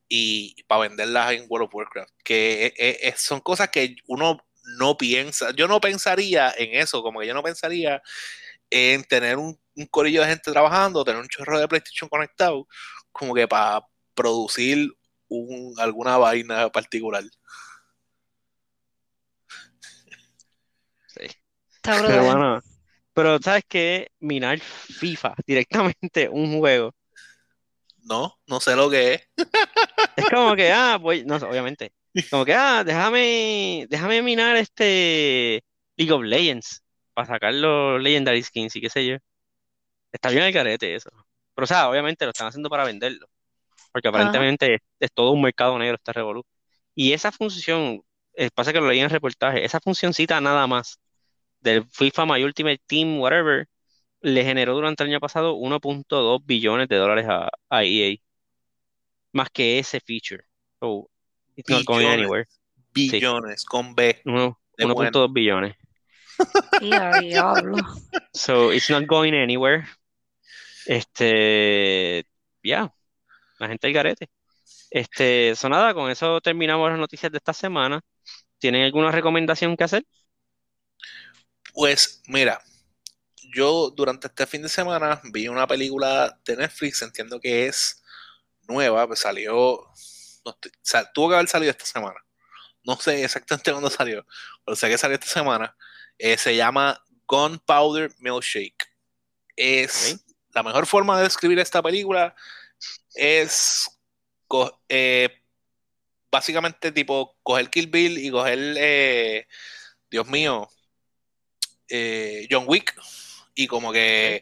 [0.09, 2.13] y para venderlas en World of Warcraft.
[2.25, 4.45] Que eh, eh, son cosas que uno
[4.77, 5.53] no piensa.
[5.53, 8.03] Yo no pensaría en eso, como que yo no pensaría
[8.71, 12.67] en tener un, un corillo de gente trabajando, tener un chorro de PlayStation conectado,
[13.13, 14.91] como que para producir
[15.29, 17.23] un, alguna vaina particular.
[21.07, 21.27] Sí.
[21.83, 22.61] Pero bueno,
[23.21, 24.11] pero ¿sabes qué?
[24.21, 26.95] Minar FIFA directamente un juego.
[27.99, 29.29] No, no sé lo que es.
[30.17, 31.93] Es como que, ah, voy, no, obviamente.
[32.31, 35.63] Como que, ah, déjame, déjame minar este
[35.97, 39.17] League of Legends para sacar los Legendary Skins y qué sé yo.
[40.13, 41.11] Está bien el carete eso.
[41.55, 43.27] Pero, o sea, obviamente lo están haciendo para venderlo.
[43.93, 46.43] Porque aparentemente es, es todo un mercado negro este revolú.
[46.95, 48.01] Y esa función,
[48.33, 50.99] eh, pasa que lo leí en el reportaje, esa funcioncita nada más
[51.61, 53.69] del FIFA My Ultimate Team, whatever,
[54.21, 58.17] le generó durante el año pasado 1.2 billones de dólares a, a EA.
[59.33, 60.45] Más que ese feature.
[60.81, 61.09] So,
[61.57, 62.19] it's not going Billones.
[62.21, 62.49] anywhere.
[62.93, 64.21] Billones con B.
[64.25, 65.77] Uno- De 1.2 billones.
[68.33, 69.85] So, it's not going anywhere.
[70.87, 72.25] Este,
[72.63, 72.93] ya,
[73.59, 74.31] la gente del garete.
[74.91, 78.01] Este, so nada, con eso terminamos las noticias de esta semana.
[78.59, 80.05] ¿Tienen alguna recomendación que hacer?
[81.73, 82.63] Pues mira,
[83.55, 88.03] yo durante este fin de semana vi una película de Netflix, entiendo que es
[88.69, 89.87] nueva, pues salió,
[90.45, 90.59] no
[91.15, 92.21] tuvo que haber salido esta semana.
[92.85, 94.27] No sé exactamente cuándo salió,
[94.65, 95.77] pero sé que salió esta semana.
[96.19, 98.87] Eh, se llama Gunpowder Milkshake.
[99.57, 100.17] Es
[100.53, 102.35] la mejor forma de describir esta película
[103.15, 103.91] es
[104.89, 105.29] eh,
[106.31, 109.47] básicamente tipo coger Kill Bill y coger, eh,
[110.11, 110.69] Dios mío,
[111.91, 112.95] eh, John Wick
[113.55, 114.41] y como que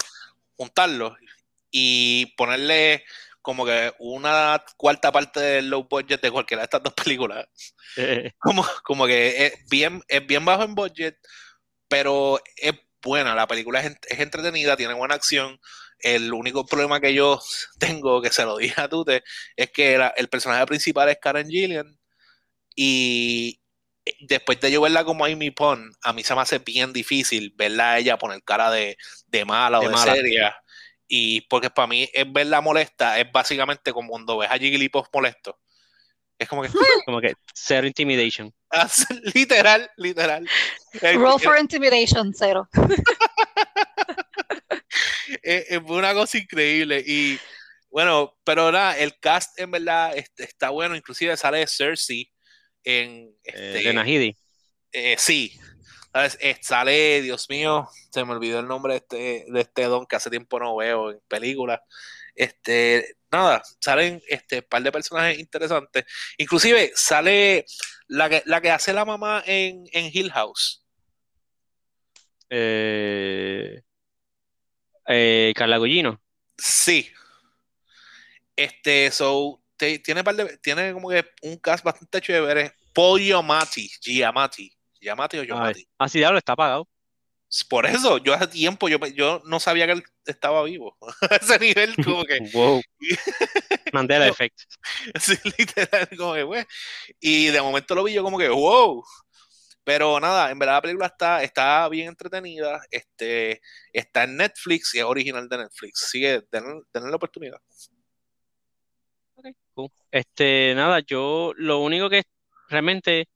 [0.57, 1.14] juntarlos
[1.70, 3.05] y ponerle
[3.42, 7.46] como que una cuarta parte del low budget de cualquiera de estas dos películas.
[7.96, 11.16] Eh, Como, como que es bien, es bien bajo en budget,
[11.88, 13.34] pero es buena.
[13.34, 15.59] La película es, es entretenida, tiene buena acción.
[15.99, 17.40] El único problema que yo
[17.78, 19.24] tengo, que se lo dije a Tute,
[19.57, 21.99] es que el personaje principal es Karen Gillian
[22.76, 23.61] y
[24.29, 27.93] después de yo verla como Amy Pond, a mí se me hace bien difícil verla
[27.93, 30.14] a ella poner cara de, de mala De o de mala.
[30.14, 30.57] seria.
[31.09, 35.59] Y porque para mí es verla molesta, es básicamente como cuando ves a Jigglypuff molesto.
[36.39, 36.68] Es como que.
[37.07, 38.55] como que cero intimidation.
[39.35, 40.49] literal, literal.
[41.14, 42.68] Roll for intimidation, cero.
[45.43, 47.03] es, una cosa increíble.
[47.07, 47.39] Y
[47.91, 50.95] bueno, pero nada, el cast en verdad está bueno.
[50.95, 52.31] Inclusive sale Cersei
[52.89, 53.36] en.
[53.45, 54.36] Eh, este.
[54.93, 55.59] Eh, sí.
[56.61, 60.30] Sale, Dios mío, se me olvidó el nombre de este, de este don que hace
[60.30, 61.80] tiempo no veo en películas.
[62.34, 66.05] Este, nada, salen este par de personajes interesantes.
[66.39, 67.66] Inclusive sale
[68.09, 70.84] la que, la que hace la mamá en, en Hill House.
[72.51, 73.82] Eh,
[75.07, 76.20] eh, Carla Gullino.
[76.57, 77.11] Sí.
[78.57, 82.72] Este, so, tiene, par de, tiene como que un cast bastante chévere.
[82.99, 85.88] Paul Giamatti, Giamatti, Giamatti o Giamatti.
[85.99, 86.88] Ah, sí, diablo, está apagado.
[87.68, 90.96] Por eso, yo hace tiempo, yo, yo no sabía que él estaba vivo.
[91.30, 92.40] a ese nivel, como que.
[92.53, 92.82] wow.
[93.92, 94.59] Mandela Effect.
[95.20, 96.64] Sí, literal, como que, güey.
[97.20, 99.05] Y de momento lo vi yo como que, wow.
[99.84, 102.80] Pero nada, en verdad la película está, está bien entretenida.
[102.90, 106.09] Este, está en Netflix y es original de Netflix.
[106.11, 107.61] Sigue, tener la oportunidad.
[109.36, 109.88] Okay, cool.
[110.11, 112.18] Este, nada, yo lo único que
[112.69, 113.29] realmente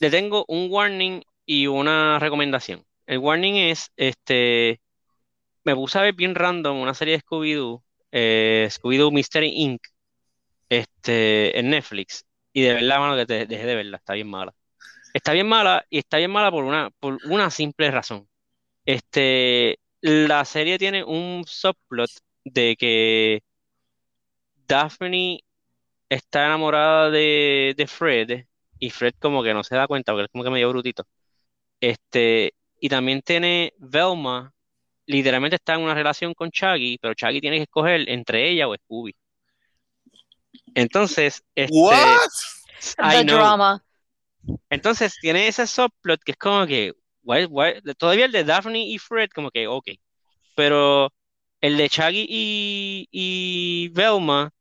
[0.00, 2.84] le tengo un warning y una recomendación.
[3.06, 4.80] El warning es, este,
[5.64, 7.82] me puse a ver bien random una serie de Scooby-Doo,
[8.12, 9.80] eh, Scooby-Doo Mystery Inc.,
[10.68, 12.26] este, en Netflix.
[12.52, 14.54] Y de verdad, mano, que te dejé de verla, está bien mala.
[15.14, 18.28] Está bien mala y está bien mala por una, por una simple razón.
[18.84, 22.10] Este, la serie tiene un subplot
[22.44, 23.42] de que
[24.66, 25.40] Daphne
[26.08, 28.44] está enamorada de, de Fred
[28.78, 31.06] y Fred como que no se da cuenta porque es como que medio brutito.
[31.80, 34.52] Este, y también tiene Velma,
[35.06, 38.74] literalmente está en una relación con Chaggy, pero Chaggy tiene que escoger entre ella o
[38.76, 39.14] Scooby.
[40.74, 42.28] Entonces, este, What?
[43.10, 43.82] The drama.
[44.70, 46.94] Entonces tiene ese subplot que es como que
[47.98, 49.88] todavía el de Daphne y Fred como que ok,
[50.54, 51.12] pero
[51.60, 54.52] el de Chaggy y, y Velma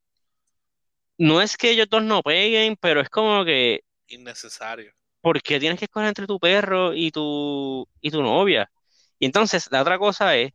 [1.17, 5.85] no es que ellos dos no peguen, pero es como que innecesario porque tienes que
[5.85, 8.71] escoger entre tu perro y tu, y tu novia.
[9.19, 10.51] Y entonces, la otra cosa es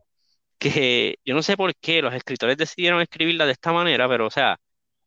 [0.58, 4.30] que yo no sé por qué los escritores decidieron escribirla de esta manera, pero o
[4.30, 4.58] sea,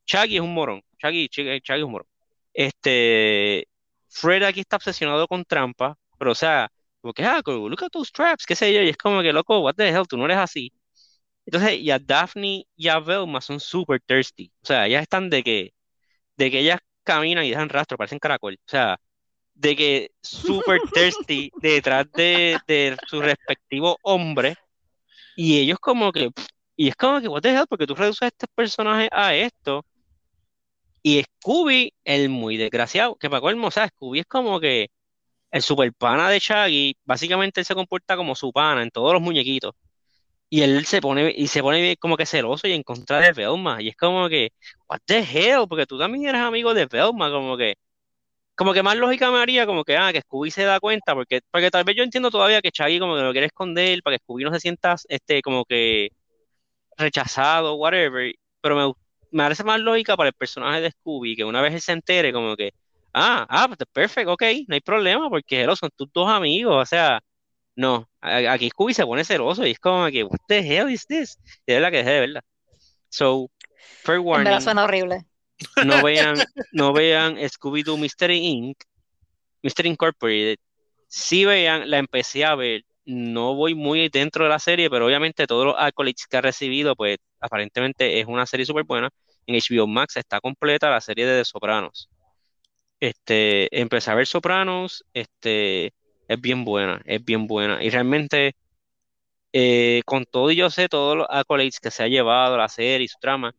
[0.05, 0.83] Chaggy es un morón.
[0.99, 2.07] Chaggy, es un morón.
[2.53, 3.67] Este,
[4.09, 6.69] Fred aquí está obsesionado con trampa, pero o sea,
[7.01, 9.75] porque, ah, look at those traps, qué sé yo, y es como que, loco, what
[9.75, 10.71] the hell, tú no eres así.
[11.45, 14.51] Entonces, y a Daphne y a Velma son super thirsty.
[14.63, 15.73] O sea, ellas están de que,
[16.37, 18.55] de que ellas caminan y dejan rastro, parecen caracol.
[18.55, 18.99] O sea,
[19.55, 24.55] de que super thirsty detrás de, de su respectivo hombre
[25.35, 26.29] y ellos como que
[26.75, 29.85] y es como que what the hell porque tú reduces a este personaje a esto
[31.01, 34.89] y Scooby el muy desgraciado que para colmo o sea Scooby es como que
[35.51, 39.21] el super pana de Shaggy básicamente él se comporta como su pana en todos los
[39.21, 39.73] muñequitos
[40.55, 43.81] y él se pone y se pone como que celoso y en contra de Velma
[43.81, 44.53] y es como que
[44.87, 47.75] what the hell porque tú también eres amigo de Velma como que
[48.55, 51.41] como que más lógica me haría como que, ah, que Scooby se da cuenta, porque,
[51.51, 54.23] porque tal vez yo entiendo todavía que Chaggy como que lo quiere esconder para que
[54.23, 56.09] Scooby no se sienta, este, como que
[56.97, 58.93] rechazado, whatever, pero me,
[59.31, 62.33] me parece más lógica para el personaje de Scooby, que una vez él se entere
[62.33, 62.71] como que,
[63.13, 67.21] ah, ah, pues perfecto, ok, no hay problema, porque son tus dos amigos, o sea,
[67.75, 71.37] no, aquí Scooby se pone celoso y es como que, what the hell is this?
[71.65, 72.41] Y es la que dejé de verla.
[73.09, 73.49] So,
[74.03, 74.53] fair warning.
[74.53, 75.25] En suena horrible
[75.85, 76.37] no vean,
[76.71, 78.77] no vean Scooby-Doo Mystery Inc.,
[79.61, 80.57] Mystery Incorporated.
[81.07, 82.83] Si vean, la empecé a ver.
[83.07, 86.95] No voy muy dentro de la serie, pero obviamente todos los accolades que ha recibido,
[86.95, 89.09] pues aparentemente es una serie súper buena.
[89.45, 92.09] En HBO Max está completa la serie de The Sopranos.
[92.99, 95.93] Este, empecé a ver Sopranos, este,
[96.27, 97.83] es bien buena, es bien buena.
[97.83, 98.55] Y realmente,
[99.53, 103.05] eh, con todo y yo sé todos los accolades que se ha llevado la serie
[103.05, 103.53] y su trama,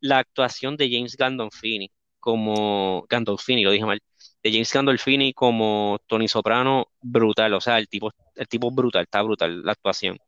[0.00, 4.00] la actuación de James Gandolfini como Gandolfini, lo dije mal,
[4.42, 9.22] de James Gandolfini como Tony Soprano, brutal, o sea, el tipo, el tipo brutal, está
[9.22, 10.18] brutal la actuación.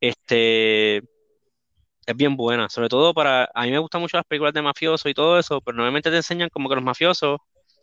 [0.00, 0.98] Este
[2.06, 5.10] es bien buena, sobre todo para, a mí me gustan mucho las películas de mafiosos
[5.10, 7.38] y todo eso, pero normalmente te enseñan como que los mafiosos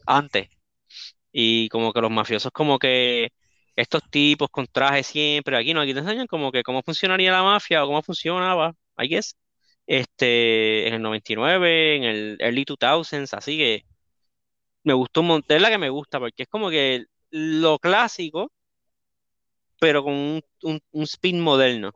[0.06, 0.49] antes,
[1.32, 3.30] y como que los mafiosos como que
[3.76, 7.43] estos tipos con trajes siempre, aquí no, aquí te enseñan como que cómo funcionaría la
[7.43, 9.36] mafia o cómo funcionaba, I guess
[9.88, 13.86] este, en el 99, en el early 2000s, así que
[14.84, 18.51] me gustó un montón, es la que me gusta, porque es como que lo clásico,
[19.80, 20.41] pero con un,
[20.91, 21.91] un, spin moderno.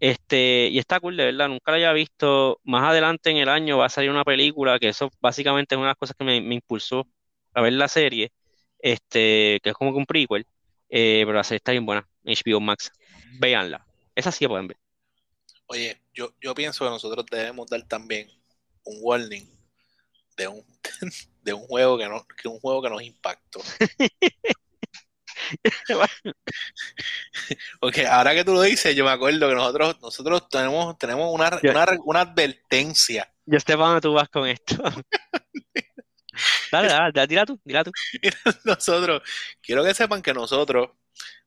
[0.00, 2.60] Este, y está cool, de verdad, nunca lo había visto.
[2.64, 5.88] Más adelante en el año va a salir una película, que eso básicamente es una
[5.88, 7.06] de las cosas que me, impulsó
[7.54, 8.32] a ver la serie,
[8.78, 10.46] este, que es como que un prequel,
[10.88, 12.92] eh, pero la serie está bien buena, HBO Max.
[13.38, 13.86] Véanla.
[14.14, 14.76] Esa sí la pueden ver.
[15.66, 18.28] Oye, yo, yo pienso que nosotros debemos dar también
[18.84, 19.48] un warning
[20.36, 20.64] de un,
[21.42, 23.60] de un juego que no, que un juego que nos impactó.
[27.80, 31.50] Porque ahora que tú lo dices, yo me acuerdo que nosotros, nosotros tenemos, tenemos una,
[32.04, 33.30] una, advertencia.
[33.46, 34.76] Yo dónde tú vas con esto.
[36.76, 37.92] dale, dale, dale, dila tú, dila tú.
[38.64, 39.22] nosotros,
[39.62, 40.90] quiero que sepan que nosotros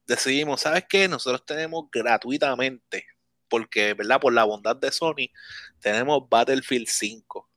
[0.06, 1.08] decidimos, ¿sabes qué?
[1.08, 3.06] Nosotros tenemos gratuitamente,
[3.48, 4.20] porque, ¿verdad?
[4.20, 5.30] Por la bondad de Sony,
[5.80, 7.50] tenemos Battlefield 5.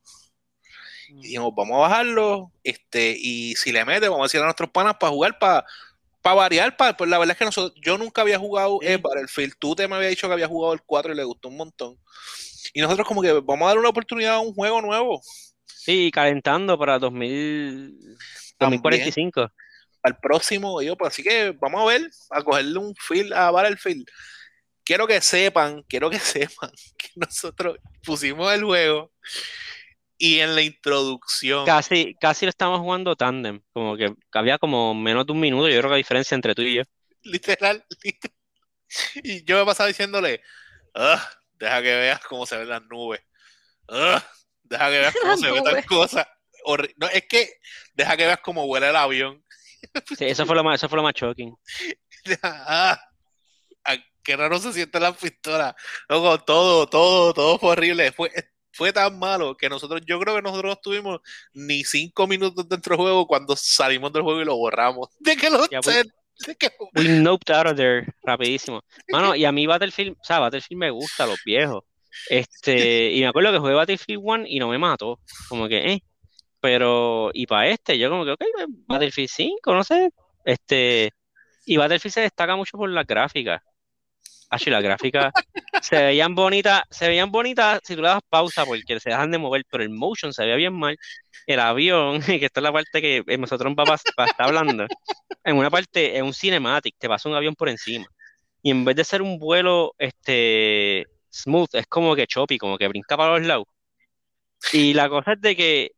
[1.09, 1.21] Y mm.
[1.21, 4.97] dijimos, vamos a bajarlo, este, y si le mete, vamos a decir a nuestros panas
[4.99, 5.64] para jugar, para
[6.23, 9.55] para variar, para, pues la verdad es que nosotros, yo nunca había jugado el Battlefield.
[9.59, 11.99] Tú te me había dicho que había jugado el 4 y le gustó un montón.
[12.75, 15.23] Y nosotros como que vamos a dar una oportunidad a un juego nuevo.
[15.91, 18.16] Sí, calentando para 2000,
[18.61, 19.51] 2045.
[20.05, 24.07] Al próximo, yo, pues así que vamos a ver, a cogerle un feel a Battlefield.
[24.84, 29.12] Quiero que sepan, quiero que sepan que nosotros pusimos el juego
[30.16, 31.66] y en la introducción.
[31.66, 33.61] Casi, casi lo estamos jugando tandem.
[33.72, 35.68] Como que había como menos de un minuto.
[35.68, 36.82] Yo creo que la diferencia entre tú y yo.
[37.22, 37.84] Literal,
[39.24, 40.41] Y yo me pasaba diciéndole,
[40.95, 41.28] ah,
[41.59, 43.20] deja que veas cómo se ven las nubes.
[43.88, 44.24] Ah,
[44.71, 46.29] deja que veas cómo se ven tal cosa.
[46.97, 47.51] No, es que
[47.95, 49.45] deja que veas cómo vuela el avión.
[50.18, 51.57] Sí, eso fue lo más, eso fue lo más shocking.
[52.43, 53.01] ah,
[54.23, 55.75] qué raro se siente la pistola.
[56.07, 58.12] Luego, todo, todo, todo fue horrible.
[58.12, 58.31] Fue,
[58.73, 61.21] fue tan malo que nosotros, yo creo que nosotros no tuvimos
[61.55, 65.09] ni cinco minutos dentro del juego cuando salimos del juego y lo borramos.
[65.18, 65.81] De que lo yeah,
[66.95, 68.83] we, noped out of there rapidísimo.
[69.11, 71.85] Mano, y a mí Battlefield, o sea, Battlefield me gusta, los viejos.
[72.29, 75.21] Este, y me acuerdo que jugué Battlefield 1 y no me mató.
[75.49, 76.03] Como que, eh.
[76.61, 78.43] Pero, y para este, yo como que, ok,
[78.87, 80.11] Battlefield 5, no sé.
[80.45, 81.13] Este,
[81.67, 83.63] y Battlefield se destaca mucho por las gráficas.
[84.51, 85.33] Así las gráficas
[85.83, 89.39] se veían bonitas, se veían bonitas si tú le das pausa porque se dejan de
[89.39, 90.97] mover, pero el motion se veía bien mal.
[91.47, 94.87] El avión, que esta es la parte que nosotros papá está hablando,
[95.45, 98.07] en una parte, en un cinematic, te pasa un avión por encima.
[98.63, 102.89] Y en vez de ser un vuelo este smooth, es como que choppy, como que
[102.89, 103.66] brinca para los lados.
[104.72, 105.93] Y la cosa es de que,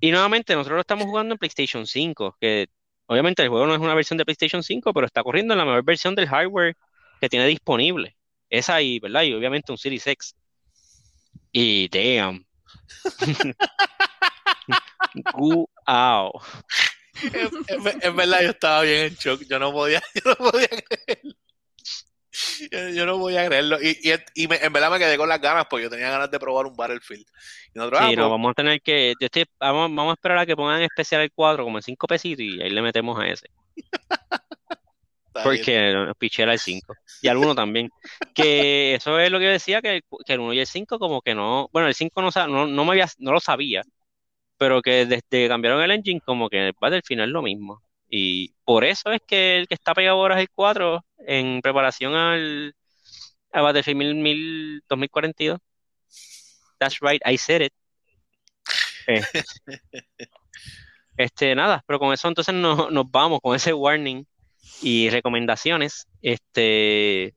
[0.00, 2.68] y nuevamente nosotros lo estamos jugando en PlayStation 5, que
[3.06, 5.64] obviamente el juego no es una versión de PlayStation 5, pero está corriendo en la
[5.64, 6.76] mejor versión del hardware
[7.20, 8.16] que tiene disponible.
[8.50, 9.22] Esa y, ¿verdad?
[9.22, 10.34] Y obviamente un Series X.
[11.52, 12.44] Y damn.
[15.34, 16.32] Guau.
[18.02, 19.42] En, verdad yo estaba bien en shock.
[19.48, 21.34] Yo no podía, yo no podía creerlo.
[22.94, 23.78] Yo, no podía creerlo.
[23.80, 23.98] Y,
[24.34, 26.76] y, en verdad me quedé con las ganas porque yo tenía ganas de probar un
[26.76, 27.26] Battlefield.
[27.74, 29.14] Y nosotros, sí, ah, no, vamos a tener que.
[29.20, 32.06] Yo estoy, vamos, vamos a esperar a que pongan especial el cuadro como en 5
[32.06, 33.48] pesitos y ahí le metemos a ese.
[35.32, 37.90] porque nos pichera el 5 y alguno también.
[38.34, 41.68] Que eso es lo que decía, que, el 1 y el 5 como que no,
[41.72, 43.82] bueno, el 5 no, no, me había, no lo sabía,
[44.56, 47.82] pero que desde que cambiaron el engine como que va del final lo mismo.
[48.14, 52.14] Y por eso es que el que está pegado ahora es el 4 en preparación
[52.14, 52.74] al
[53.50, 55.58] a Battlefield 2042.
[56.78, 57.72] That's right, I said it.
[59.08, 59.22] Eh.
[61.14, 64.26] Este, nada, pero con eso entonces nos vamos, con ese warning
[64.80, 66.06] y recomendaciones.
[66.22, 67.34] Este.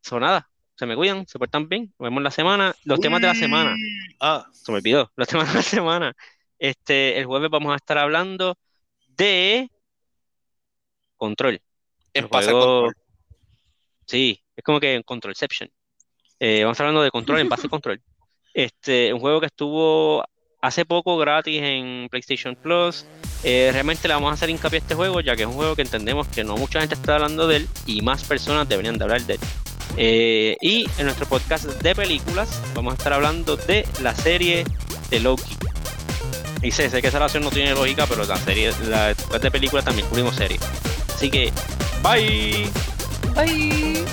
[0.00, 0.50] Son nada.
[0.74, 1.94] Se me cuidan, se portan bien.
[1.98, 2.74] Nos vemos la semana.
[2.84, 3.76] Los temas de la semana.
[4.20, 5.12] Ah, se me olvidó.
[5.14, 6.12] Los temas de la semana.
[6.58, 8.58] Este, el jueves vamos a estar hablando
[9.16, 9.70] de
[11.16, 11.60] control.
[12.14, 12.94] En control.
[14.06, 15.70] Sí, es como que en Controlception.
[16.38, 18.00] Eh, vamos hablando de control en base control.
[18.54, 20.22] Este, un juego que estuvo
[20.60, 23.06] hace poco gratis en PlayStation Plus.
[23.44, 25.74] Eh, realmente le vamos a hacer hincapié a este juego, ya que es un juego
[25.74, 29.04] que entendemos que no mucha gente está hablando de él y más personas deberían de
[29.04, 29.40] hablar de él.
[29.96, 34.64] Eh, y en nuestro podcast de películas vamos a estar hablando de la serie
[35.10, 35.56] de Loki.
[36.62, 39.84] Y sé, sé que esa relación no tiene lógica, pero la serie, la de películas
[39.84, 40.58] también cubrimos serie.
[41.14, 41.52] Así que,
[42.02, 42.70] bye.
[43.34, 44.04] Bye.